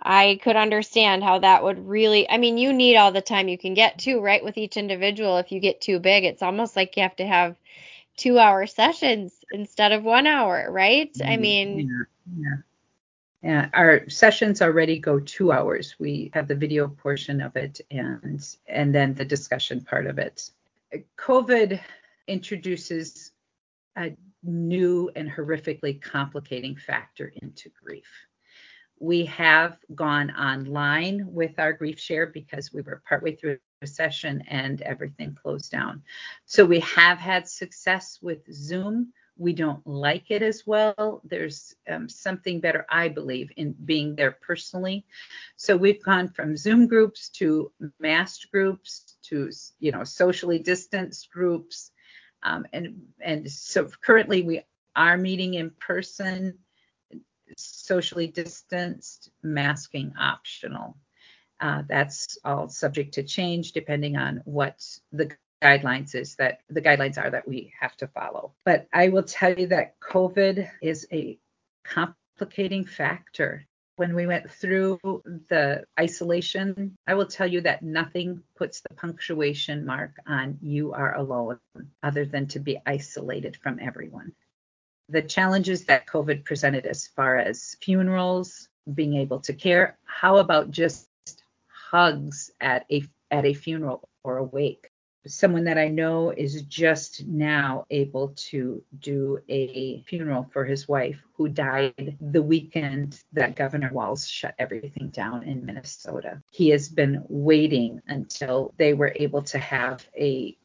[0.01, 3.57] I could understand how that would really, I mean, you need all the time you
[3.57, 4.43] can get to, right?
[4.43, 7.55] With each individual, if you get too big, it's almost like you have to have
[8.17, 11.11] two hour sessions instead of one hour, right?
[11.21, 11.41] I mm-hmm.
[11.41, 12.55] mean, yeah, yeah.
[13.43, 15.95] Yeah, our sessions already go two hours.
[15.99, 20.49] We have the video portion of it and and then the discussion part of it.
[21.17, 21.81] COVID
[22.27, 23.33] introduces
[23.97, 28.07] a new and horrifically complicating factor into grief
[29.03, 34.41] we have gone online with our grief share because we were partway through a session
[34.47, 36.01] and everything closed down.
[36.45, 39.11] So we have had success with Zoom.
[39.35, 41.19] We don't like it as well.
[41.25, 45.05] There's um, something better, I believe, in being there personally.
[45.57, 51.91] So we've gone from Zoom groups to masked groups to you know socially distanced groups,
[52.43, 54.61] um, and and so currently we
[54.95, 56.57] are meeting in person
[57.57, 60.97] socially distanced, masking optional.
[61.59, 65.31] Uh, that's all subject to change depending on what the
[65.61, 68.53] guidelines is that the guidelines are that we have to follow.
[68.65, 71.39] But I will tell you that COVID is a
[71.85, 73.65] complicating factor.
[73.95, 74.99] When we went through
[75.49, 81.15] the isolation, I will tell you that nothing puts the punctuation mark on you are
[81.15, 81.59] alone
[82.01, 84.33] other than to be isolated from everyone
[85.09, 89.97] the challenges that COVID presented as far as funerals, being able to care.
[90.05, 91.07] How about just
[91.67, 94.89] hugs at a at a funeral or a wake?
[95.25, 101.17] Someone that I know is just now able to do a funeral for his wife
[101.35, 106.41] who died the weekend that Governor Walz shut everything down in Minnesota.
[106.51, 110.57] He has been waiting until they were able to have a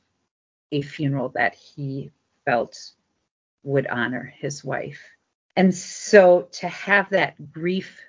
[0.73, 2.11] a funeral that he
[2.45, 2.93] felt
[3.63, 5.01] would honor his wife.
[5.57, 8.01] And so to have that grief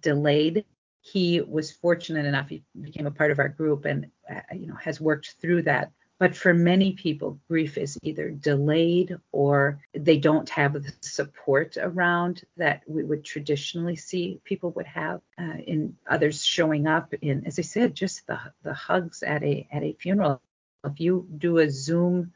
[0.00, 0.64] delayed,
[1.00, 4.74] he was fortunate enough, he became a part of our group and, uh, you know,
[4.74, 5.92] has worked through that.
[6.18, 12.42] But for many people, grief is either delayed or they don't have the support around
[12.56, 15.20] that we would traditionally see people would have.
[15.38, 19.68] Uh, in others showing up in, as I said, just the the hugs at a
[19.70, 20.40] at a funeral.
[20.84, 22.32] If you do a Zoom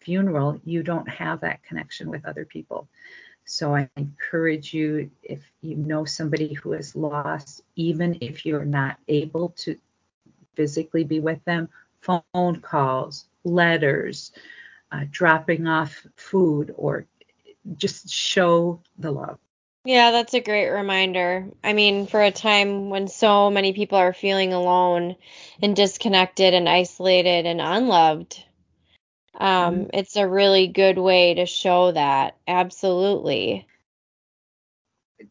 [0.00, 2.88] funeral, you don't have that connection with other people.
[3.44, 8.98] So I encourage you, if you know somebody who has lost, even if you're not
[9.08, 9.76] able to
[10.54, 11.68] physically be with them,
[12.00, 14.32] phone calls, letters,
[14.92, 17.06] uh, dropping off food, or
[17.76, 19.38] just show the love.
[19.84, 21.46] Yeah, that's a great reminder.
[21.64, 25.16] I mean, for a time when so many people are feeling alone
[25.62, 28.44] and disconnected and isolated and unloved,
[29.38, 29.90] um, mm-hmm.
[29.94, 32.36] It's a really good way to show that.
[32.46, 33.66] Absolutely.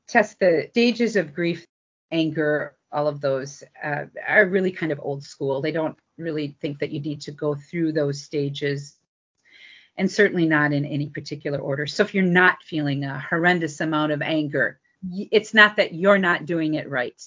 [0.07, 1.65] Test the stages of grief,
[2.11, 5.61] anger, all of those uh, are really kind of old school.
[5.61, 8.95] They don't really think that you need to go through those stages
[9.97, 11.85] and certainly not in any particular order.
[11.85, 14.79] So if you're not feeling a horrendous amount of anger,
[15.11, 17.21] it's not that you're not doing it right.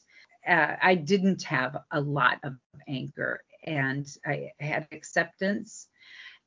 [0.47, 2.57] Uh, I didn't have a lot of
[2.89, 5.87] anger and I had acceptance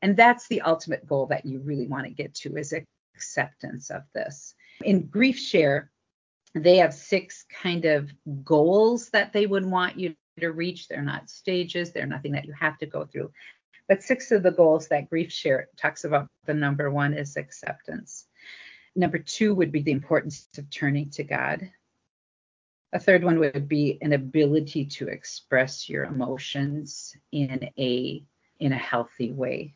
[0.06, 2.76] and that's the ultimate goal that you really want to get to is
[3.16, 4.54] acceptance of this.
[4.84, 5.90] In Grief Share,
[6.54, 8.12] they have six kind of
[8.44, 10.88] goals that they would want you to reach.
[10.88, 13.32] They're not stages, they're nothing that you have to go through.
[13.90, 18.28] But six of the goals that Grief Share talks about, the number one is acceptance.
[18.96, 21.68] Number two would be the importance of turning to God.
[22.94, 28.24] A third one would be an ability to express your emotions in a
[28.60, 29.74] in a healthy way.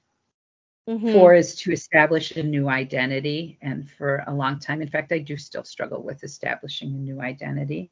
[0.90, 1.14] Mm-hmm.
[1.14, 3.60] Four is to establish a new identity.
[3.62, 7.22] And for a long time, in fact, I do still struggle with establishing a new
[7.22, 7.92] identity.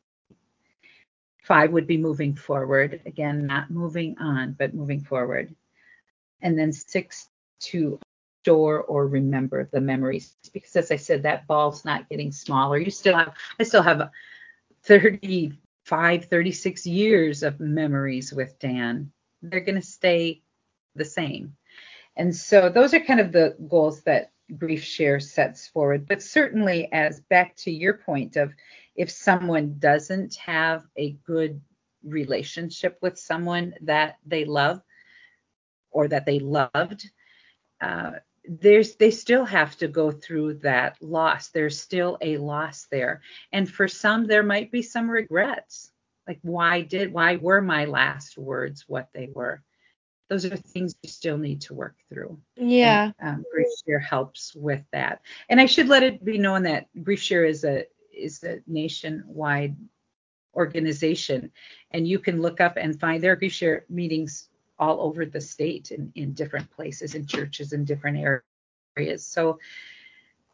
[1.44, 3.02] Five would be moving forward.
[3.06, 5.56] Again, not moving on, but moving forward.
[6.42, 7.30] And then six,
[7.60, 8.00] to
[8.44, 10.36] store or remember the memories.
[10.52, 12.78] Because as I said, that ball's not getting smaller.
[12.78, 14.10] You still have, I still have
[14.84, 20.42] 35, 36 years of memories with Dan they're going to stay
[20.96, 21.56] the same.
[22.18, 26.08] And so those are kind of the goals that Grief Share sets forward.
[26.08, 28.54] But certainly, as back to your point of
[28.96, 31.62] if someone doesn't have a good
[32.04, 34.82] relationship with someone that they love
[35.92, 37.10] or that they loved,
[37.82, 38.14] uh,
[38.50, 41.50] there's they still have to go through that loss.
[41.50, 45.92] There's still a loss there, and for some there might be some regrets,
[46.28, 49.62] like why did why were my last words what they were?
[50.30, 52.38] Those are things you still need to work through.
[52.56, 53.12] Yeah.
[53.20, 55.22] And, um, Grief Share helps with that.
[55.50, 59.76] And I should let it be known that Grief Share is a is a nationwide
[60.56, 61.52] organization,
[61.92, 64.50] and you can look up and find their Grief Share meetings
[64.80, 68.42] all over the state in, in different places, in churches in different
[68.96, 69.26] areas.
[69.26, 69.60] So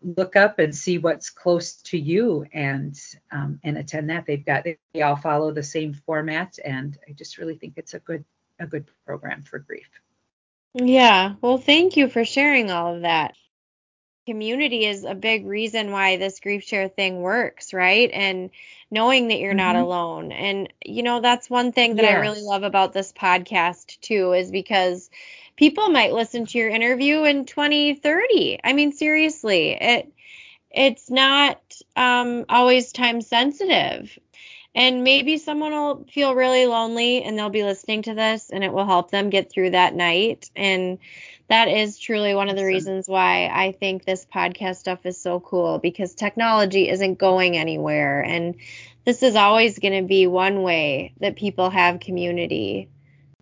[0.02, 3.00] look up and see what's close to you and
[3.32, 4.26] um, and attend that.
[4.26, 8.00] They've got they all follow the same format, and I just really think it's a
[8.00, 8.24] good
[8.60, 9.90] a good program for grief.
[10.74, 11.36] Yeah.
[11.42, 13.36] Well, thank you for sharing all of that
[14.26, 18.10] community is a big reason why this grief share thing works, right?
[18.12, 18.52] And
[18.90, 19.58] knowing that you're mm-hmm.
[19.58, 20.32] not alone.
[20.32, 22.16] And you know, that's one thing that yes.
[22.16, 25.10] I really love about this podcast too is because
[25.56, 28.60] people might listen to your interview in 2030.
[28.64, 30.12] I mean, seriously, it
[30.72, 31.62] it's not
[31.96, 34.18] um, always time sensitive.
[34.76, 38.74] And maybe someone will feel really lonely and they'll be listening to this and it
[38.74, 40.50] will help them get through that night.
[40.56, 40.98] And
[41.48, 45.40] that is truly one of the reasons why I think this podcast stuff is so
[45.40, 48.22] cool because technology isn't going anywhere.
[48.22, 48.56] And
[49.06, 52.90] this is always going to be one way that people have community.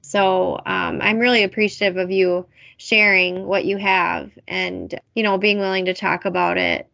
[0.01, 5.59] So um, I'm really appreciative of you sharing what you have and, you know, being
[5.59, 6.90] willing to talk about it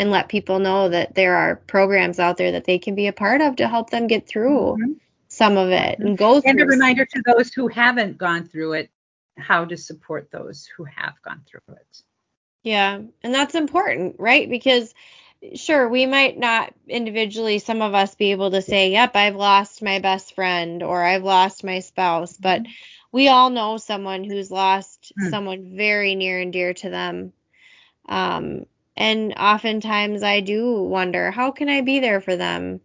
[0.00, 3.12] and let people know that there are programs out there that they can be a
[3.12, 4.92] part of to help them get through mm-hmm.
[5.28, 6.50] some of it and go through.
[6.50, 8.90] And a reminder to those who haven't gone through it
[9.36, 12.02] how to support those who have gone through it.
[12.62, 14.48] Yeah, and that's important, right?
[14.48, 14.94] Because
[15.54, 19.82] sure, we might not individually, some of us, be able to say, yep, I've lost
[19.82, 22.62] my best friend or I've lost my spouse, but
[23.12, 25.28] we all know someone who's lost mm.
[25.28, 27.34] someone very near and dear to them.
[28.08, 28.64] Um,
[29.00, 32.82] and oftentimes I do wonder, how can I be there for them?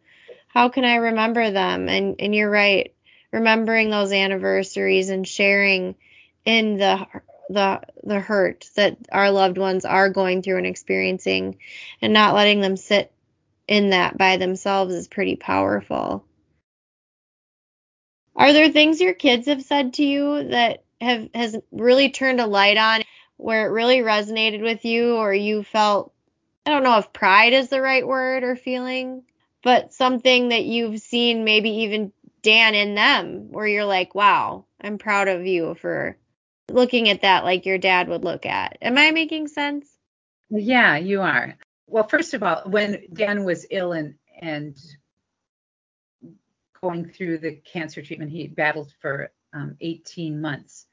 [0.47, 1.89] How can I remember them?
[1.89, 2.95] And and you're right,
[3.33, 5.95] remembering those anniversaries and sharing
[6.45, 7.05] in the
[7.49, 11.57] the the hurt that our loved ones are going through and experiencing
[12.01, 13.11] and not letting them sit
[13.67, 16.25] in that by themselves is pretty powerful.
[18.37, 22.47] Are there things your kids have said to you that have has really turned a
[22.47, 23.01] light on
[23.37, 26.13] where it really resonated with you or you felt
[26.65, 29.23] I don't know if pride is the right word or feeling,
[29.63, 32.11] but something that you've seen maybe even
[32.41, 36.17] Dan in them where you're like, "Wow, I'm proud of you for
[36.69, 39.87] looking at that like your dad would look at." Am I making sense?
[40.49, 41.55] Yeah, you are.
[41.87, 44.77] Well, first of all, when Dan was ill and and
[46.81, 50.87] going through the cancer treatment, he battled for um, 18 months.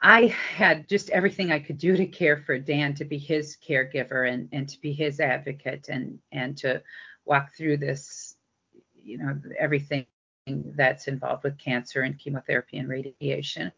[0.00, 4.30] I had just everything I could do to care for Dan, to be his caregiver
[4.30, 6.82] and, and to be his advocate and, and to
[7.24, 8.36] walk through this,
[9.02, 10.06] you know, everything
[10.46, 13.72] that's involved with cancer and chemotherapy and radiation.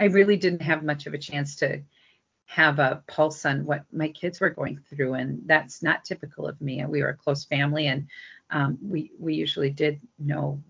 [0.00, 1.82] I really didn't have much of a chance to
[2.46, 6.60] have a pulse on what my kids were going through, and that's not typical of
[6.60, 6.84] me.
[6.86, 8.06] We were a close family, and
[8.50, 10.62] um, we we usually did know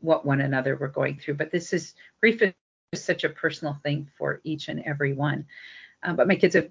[0.00, 1.34] what one another were going through.
[1.34, 2.40] But this is grief
[2.98, 5.46] such a personal thing for each and every one.
[6.02, 6.70] Um, but my kids have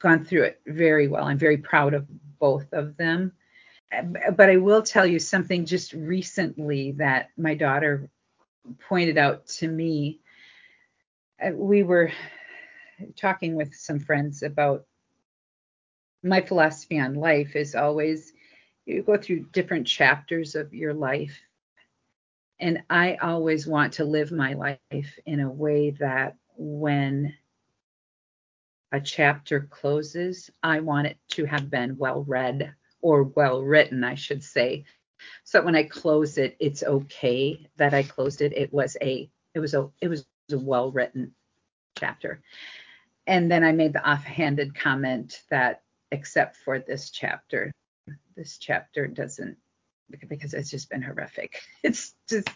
[0.00, 1.24] gone through it very well.
[1.24, 2.06] I'm very proud of
[2.38, 3.32] both of them.
[4.36, 8.08] But I will tell you something just recently that my daughter
[8.88, 10.20] pointed out to me.
[11.44, 12.12] Uh, we were
[13.16, 14.86] talking with some friends about
[16.22, 18.32] my philosophy on life is always
[18.86, 21.40] you go through different chapters of your life
[22.60, 27.34] and I always want to live my life in a way that when
[28.92, 34.14] a chapter closes, I want it to have been well read or well written, I
[34.14, 34.84] should say.
[35.42, 38.52] So that when I close it, it's okay that I closed it.
[38.52, 41.34] It was a it was a it was a well written
[41.98, 42.40] chapter.
[43.26, 45.82] And then I made the offhanded comment that
[46.12, 47.72] except for this chapter,
[48.36, 49.56] this chapter doesn't
[50.28, 51.60] because it's just been horrific.
[51.82, 52.48] It's just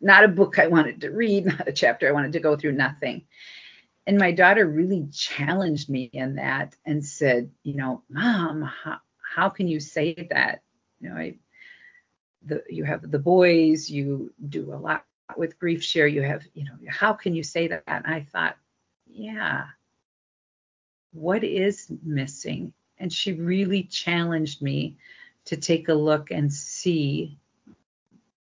[0.00, 2.72] not a book I wanted to read, not a chapter I wanted to go through,
[2.72, 3.24] nothing.
[4.06, 8.98] And my daughter really challenged me in that and said, you know, mom, how,
[9.34, 10.62] how can you say that?
[11.00, 11.38] You know, I,
[12.42, 15.04] the, you have the boys, you do a lot
[15.36, 18.56] with grief share you have you know how can you say that and i thought
[19.06, 19.66] yeah
[21.12, 24.96] what is missing and she really challenged me
[25.48, 27.38] to take a look and see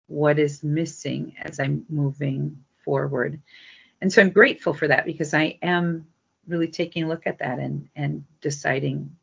[0.08, 3.40] what is missing as i'm moving forward.
[4.00, 6.06] And so i'm grateful for that because i am
[6.48, 9.16] really taking a look at that and and deciding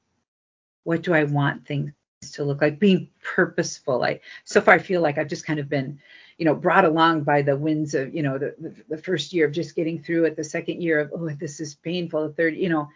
[0.84, 1.92] what do i want things
[2.34, 4.04] to look like being purposeful.
[4.04, 6.00] I so far i feel like i've just kind of been
[6.38, 9.48] you know brought along by the winds of you know the, the, the first year
[9.48, 12.56] of just getting through it the second year of oh this is painful the third
[12.56, 12.88] you know.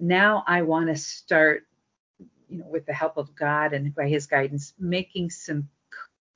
[0.00, 1.66] Now i want to start
[2.48, 5.68] you know with the help of god and by his guidance making some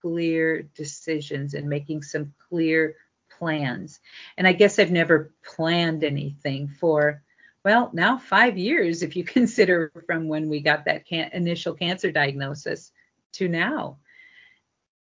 [0.00, 2.96] clear decisions and making some clear
[3.38, 4.00] plans.
[4.36, 7.22] And i guess i've never planned anything for
[7.64, 12.10] well now five years if you consider from when we got that can- initial cancer
[12.12, 12.92] diagnosis
[13.32, 13.98] to now.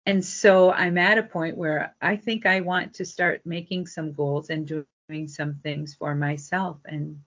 [0.05, 4.13] And so I'm at a point where I think I want to start making some
[4.13, 6.79] goals and doing some things for myself.
[6.85, 7.21] And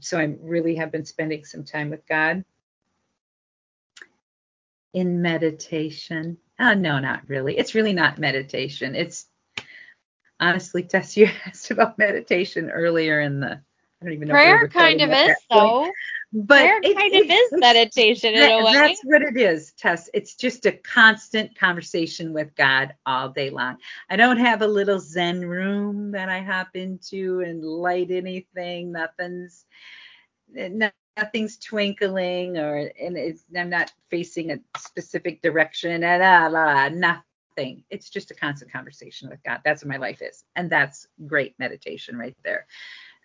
[0.00, 2.44] so I really have been spending some time with God
[4.94, 6.38] in meditation.
[6.58, 7.58] Uh, no, not really.
[7.58, 8.94] It's really not meditation.
[8.94, 9.26] It's
[10.40, 13.60] honestly, Tess, you asked about meditation earlier in the
[14.00, 14.34] I don't even know.
[14.34, 15.90] Prayer kind of is though.
[16.32, 18.72] But Prayer it, kind it, of is meditation that, in a way.
[18.72, 20.10] That's what it is, Tess.
[20.12, 23.78] It's just a constant conversation with God all day long.
[24.10, 28.92] I don't have a little Zen room that I hop into and light anything.
[28.92, 29.64] Nothing's
[31.16, 37.84] nothing's twinkling or and it's, I'm not facing a specific direction and ah, la, nothing.
[37.90, 39.60] It's just a constant conversation with God.
[39.64, 40.44] That's what my life is.
[40.56, 42.66] And that's great meditation right there.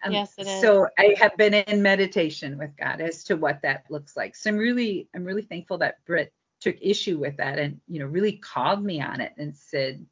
[0.04, 0.62] Um, yes, it is.
[0.62, 4.36] So I have been in meditation with God as to what that looks like.
[4.36, 6.32] So I'm really, I'm really thankful that Britt
[6.62, 10.06] took issue with that and, you know, really called me on it and said,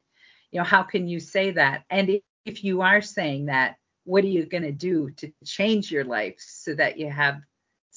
[0.52, 1.84] you know, how can you say that?
[1.90, 6.06] And if you are saying that, what are you going to do to change your
[6.06, 7.42] life so that you have,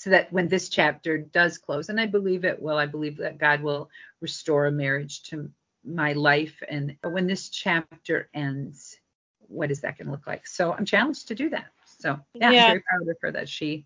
[0.01, 3.37] so that when this chapter does close, and I believe it will, I believe that
[3.37, 3.91] God will
[4.23, 5.51] restore a marriage to
[5.85, 6.63] my life.
[6.71, 8.97] And when this chapter ends,
[9.41, 10.47] what is that going to look like?
[10.47, 11.67] So I'm challenged to do that.
[11.99, 13.85] So yeah, yeah, I'm very proud of her that she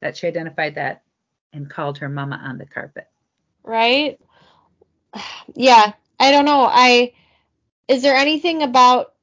[0.00, 1.02] that she identified that
[1.52, 3.08] and called her mama on the carpet.
[3.64, 4.20] Right?
[5.56, 5.94] Yeah.
[6.20, 6.64] I don't know.
[6.70, 7.14] I
[7.88, 9.14] is there anything about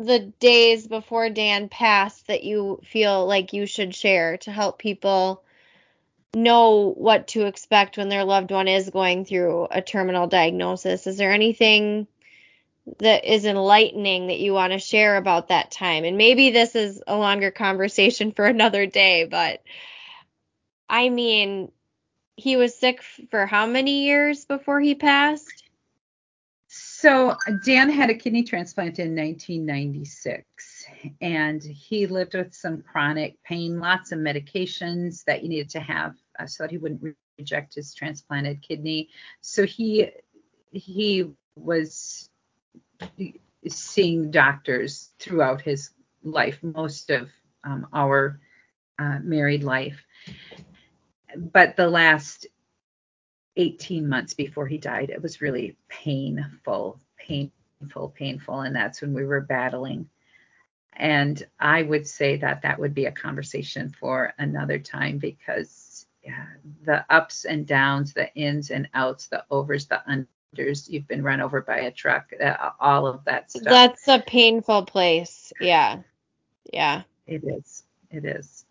[0.00, 5.44] the days before Dan passed that you feel like you should share to help people
[6.34, 11.06] know what to expect when their loved one is going through a terminal diagnosis?
[11.06, 12.06] Is there anything
[12.98, 16.04] that is enlightening that you want to share about that time.
[16.04, 19.62] And maybe this is a longer conversation for another day, but
[20.88, 21.70] I mean,
[22.36, 25.59] he was sick for how many years before he passed?
[27.00, 27.34] So,
[27.64, 30.84] Dan had a kidney transplant in 1996,
[31.22, 36.16] and he lived with some chronic pain, lots of medications that you needed to have
[36.38, 39.08] uh, so that he wouldn't reject his transplanted kidney.
[39.40, 40.10] So he
[40.72, 42.28] he was
[43.66, 45.92] seeing doctors throughout his
[46.22, 47.30] life, most of
[47.64, 48.38] um, our
[48.98, 50.04] uh, married life.
[51.34, 52.46] But the last
[53.60, 58.60] 18 months before he died, it was really painful, painful, painful.
[58.60, 60.08] And that's when we were battling.
[60.94, 66.46] And I would say that that would be a conversation for another time because yeah,
[66.84, 71.40] the ups and downs, the ins and outs, the overs, the unders you've been run
[71.40, 73.64] over by a truck, uh, all of that stuff.
[73.64, 75.52] That's a painful place.
[75.60, 76.00] Yeah.
[76.72, 77.02] Yeah.
[77.26, 77.84] It is.
[78.10, 78.64] It is.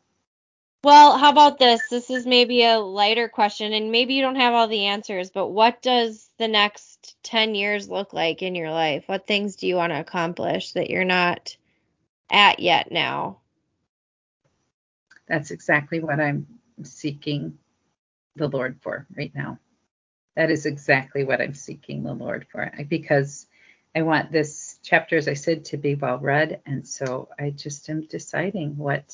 [0.84, 1.82] Well, how about this?
[1.90, 5.50] This is maybe a lighter question, and maybe you don't have all the answers, but
[5.50, 9.04] what does the next 10 years look like in your life?
[9.08, 11.58] What things do you want to accomplish that you're not
[12.32, 13.40] at yet now?
[15.28, 16.48] That's exactly what I'm
[16.84, 17.58] seeking
[18.36, 19.60] the Lord for right now
[20.40, 23.46] that is exactly what I'm seeking the Lord for because
[23.94, 26.62] I want this chapter, as I said, to be well read.
[26.66, 29.14] And so I just am deciding what,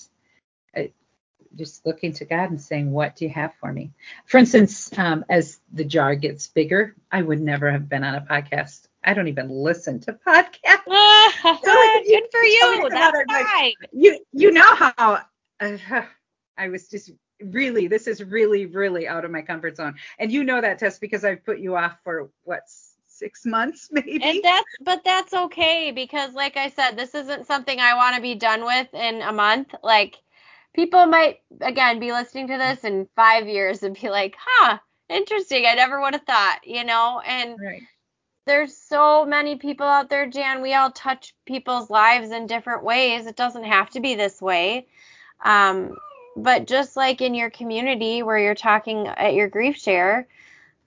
[1.55, 3.91] just looking to God and saying, What do you have for me?
[4.25, 8.21] For instance, um, as the jar gets bigger, I would never have been on a
[8.21, 8.87] podcast.
[9.03, 10.61] I don't even listen to podcasts.
[11.41, 12.89] so Good for you.
[12.89, 13.73] That's fine.
[13.91, 15.23] You, you know how
[15.59, 15.77] uh,
[16.57, 20.43] I was just really this is really really out of my comfort zone and you
[20.43, 22.61] know that Tess because i've put you off for what
[23.07, 27.79] six months maybe and that's but that's okay because like i said this isn't something
[27.79, 30.21] i want to be done with in a month like
[30.75, 34.77] people might again be listening to this in five years and be like huh
[35.09, 37.81] interesting i never would have thought you know and right.
[38.45, 40.61] there's so many people out there, Jan.
[40.61, 43.25] We all touch people's lives in different ways.
[43.25, 44.87] It doesn't have to be this way.
[45.43, 45.97] Um,
[46.35, 50.27] but just like in your community where you're talking at your grief share,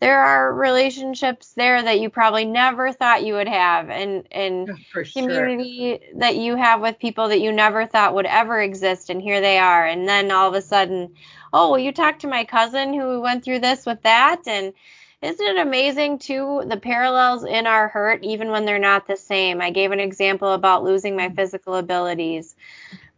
[0.00, 4.70] there are relationships there that you probably never thought you would have and and
[5.12, 6.20] community sure.
[6.20, 9.58] that you have with people that you never thought would ever exist and here they
[9.58, 9.86] are.
[9.86, 11.14] And then all of a sudden
[11.52, 14.42] oh well you talked to my cousin who went through this with that.
[14.46, 14.72] And
[15.20, 19.60] isn't it amazing too the parallels in our hurt even when they're not the same?
[19.60, 21.34] I gave an example about losing my mm-hmm.
[21.34, 22.54] physical abilities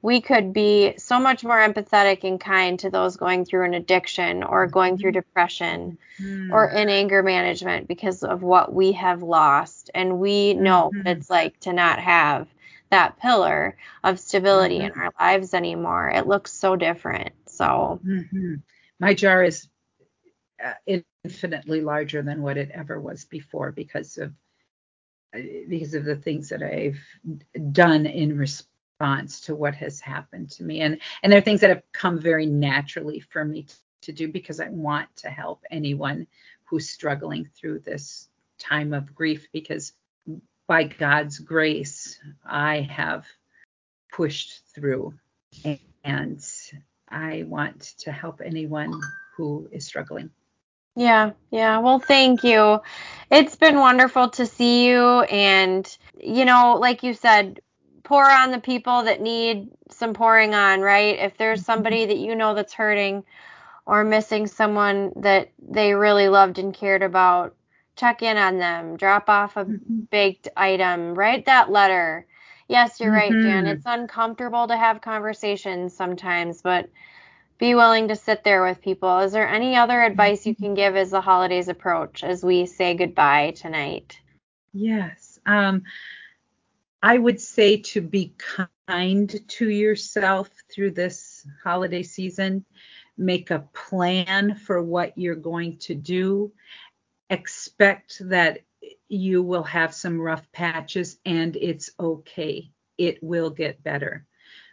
[0.03, 4.43] we could be so much more empathetic and kind to those going through an addiction
[4.43, 5.21] or going through mm-hmm.
[5.21, 6.51] depression mm.
[6.53, 9.91] or in anger management because of what we have lost.
[9.95, 10.99] And we know mm-hmm.
[10.99, 12.49] what it's like to not have
[12.91, 14.99] that pillar of stability mm-hmm.
[14.99, 16.09] in our lives anymore.
[16.09, 17.33] It looks so different.
[17.47, 18.55] So, mm-hmm.
[18.99, 19.69] my jar is
[20.65, 24.33] uh, infinitely larger than what it ever was before because of
[25.35, 27.01] uh, because of the things that I've
[27.73, 28.70] done in response
[29.01, 30.81] response to what has happened to me.
[30.81, 34.29] And and there are things that have come very naturally for me to, to do
[34.29, 36.27] because I want to help anyone
[36.65, 38.29] who's struggling through this
[38.59, 39.93] time of grief because
[40.67, 43.27] by God's grace I have
[44.13, 45.15] pushed through
[46.05, 46.47] and
[47.09, 49.01] I want to help anyone
[49.37, 50.31] who is struggling.
[50.97, 51.79] Yeah, yeah.
[51.79, 52.81] Well, thank you.
[53.31, 55.23] It's been wonderful to see you.
[55.23, 55.87] And,
[56.21, 57.61] you know, like you said,
[58.11, 61.17] pour on the people that need some pouring on, right?
[61.21, 63.23] If there's somebody that you know that's hurting
[63.87, 67.55] or missing someone that they really loved and cared about,
[67.95, 70.01] check in on them, drop off a mm-hmm.
[70.11, 72.27] baked item, write that letter.
[72.67, 73.33] Yes, you're mm-hmm.
[73.33, 73.69] right, Jan.
[73.69, 76.91] It's uncomfortable to have conversations sometimes, but
[77.59, 79.21] be willing to sit there with people.
[79.21, 82.95] Is there any other advice you can give as the holidays approach as we say
[82.95, 84.19] goodbye tonight?
[84.73, 85.39] Yes.
[85.47, 85.85] Um,
[87.03, 92.65] I would say to be kind to yourself through this holiday season.
[93.17, 96.53] Make a plan for what you're going to do.
[97.31, 98.61] Expect that
[99.09, 102.71] you will have some rough patches and it's okay.
[102.99, 104.27] It will get better.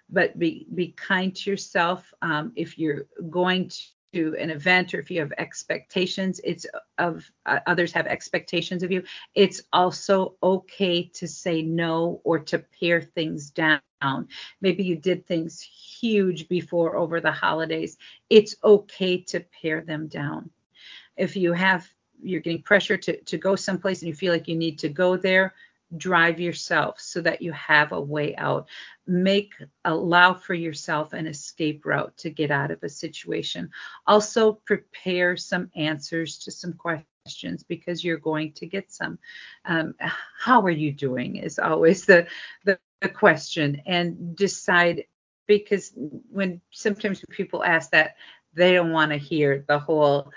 [0.09, 2.13] But be, be kind to yourself.
[2.21, 3.77] Um, if you're going to
[4.13, 6.65] to an event or if you have expectations it's
[6.97, 9.03] of uh, others have expectations of you
[9.35, 13.81] it's also okay to say no or to pare things down.
[14.61, 17.97] Maybe you did things huge before over the holidays.
[18.29, 20.49] It's okay to pare them down.
[21.15, 21.87] If you have
[22.19, 25.17] you're getting pressure to, to go someplace and you feel like you need to go
[25.17, 25.53] there
[25.95, 28.67] drive yourself so that you have a way out.
[29.05, 29.53] Make
[29.85, 33.69] allow for yourself an escape route to get out of a situation.
[34.05, 39.17] Also prepare some answers to some questions because you're going to get some.
[39.65, 39.95] Um,
[40.39, 42.27] how are you doing is always the,
[42.65, 43.81] the the question.
[43.85, 45.05] And decide
[45.47, 45.93] because
[46.29, 48.15] when sometimes people ask that
[48.53, 50.31] they don't want to hear the whole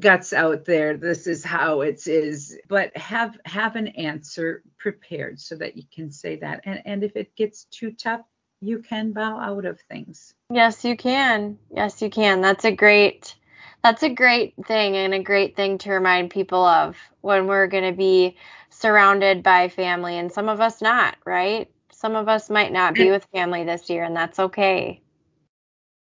[0.00, 0.96] guts out there.
[0.96, 2.58] This is how it is.
[2.68, 6.60] But have have an answer prepared so that you can say that.
[6.64, 8.22] And and if it gets too tough
[8.60, 10.34] you can bow out of things.
[10.50, 11.58] Yes you can.
[11.74, 12.40] Yes you can.
[12.40, 13.34] That's a great
[13.82, 17.84] that's a great thing and a great thing to remind people of when we're going
[17.84, 18.36] to be
[18.70, 21.70] surrounded by family and some of us not right?
[21.92, 25.00] Some of us might not be with family this year and that's okay.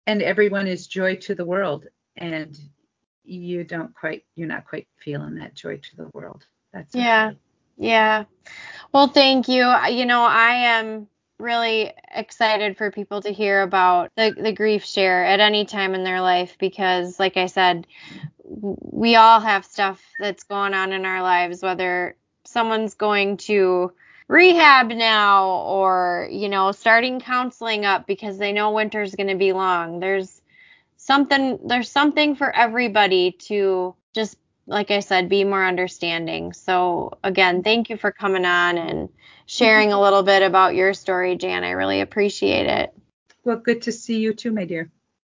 [0.08, 1.88] And everyone is joy to the world.
[2.18, 2.58] And
[3.26, 6.46] you don't quite you're not quite feeling that joy to the world.
[6.74, 7.32] That's yeah.
[7.78, 8.26] Yeah.
[8.94, 9.74] Well, thank you.
[9.90, 11.08] You know, I am
[11.38, 16.04] really excited for people to hear about the, the grief share at any time in
[16.04, 17.88] their life because like I said,
[18.44, 22.16] we all have stuff that's going on in our lives whether
[22.46, 23.92] someone's going to
[24.28, 29.52] rehab now or you know starting counseling up because they know winter's going to be
[29.52, 30.00] long.
[30.00, 30.35] There's
[31.06, 34.38] something there's something for everybody to just
[34.68, 36.52] like I said, be more understanding.
[36.52, 39.10] So again, thank you for coming on and
[39.46, 40.02] sharing a mm-hmm.
[40.02, 41.64] little bit about your story, Jan.
[41.64, 42.94] I really appreciate it.
[43.44, 44.92] Well, good to see you too, my dear.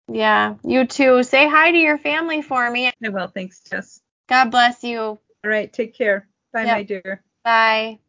[0.10, 1.24] Yeah, you too.
[1.24, 2.90] Say hi to your family for me.
[3.04, 3.28] I will.
[3.28, 4.00] Thanks, Jess.
[4.30, 5.00] God bless you.
[5.02, 5.72] All right.
[5.72, 6.28] Take care.
[6.54, 6.78] Bye, yep.
[6.78, 7.24] my dear.
[7.44, 8.00] Bye.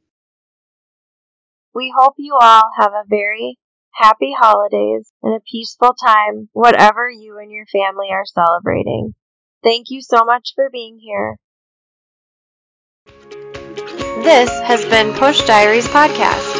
[1.74, 3.58] We hope you all have a very
[3.98, 9.14] happy holidays, and a peaceful time, whatever you and your family are celebrating.
[9.62, 11.36] Thank you so much for being here.
[14.22, 16.54] This has been Push Diaries Podcast.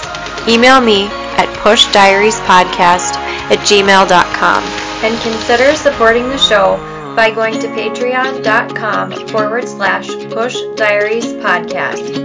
[0.48, 1.06] Email me
[1.36, 3.16] at pushdiariespodcast
[3.51, 4.62] at gmail.com
[5.05, 6.77] and consider supporting the show
[7.14, 12.24] by going to patreon.com forward slash push diaries podcast.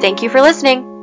[0.00, 0.95] Thank you for listening.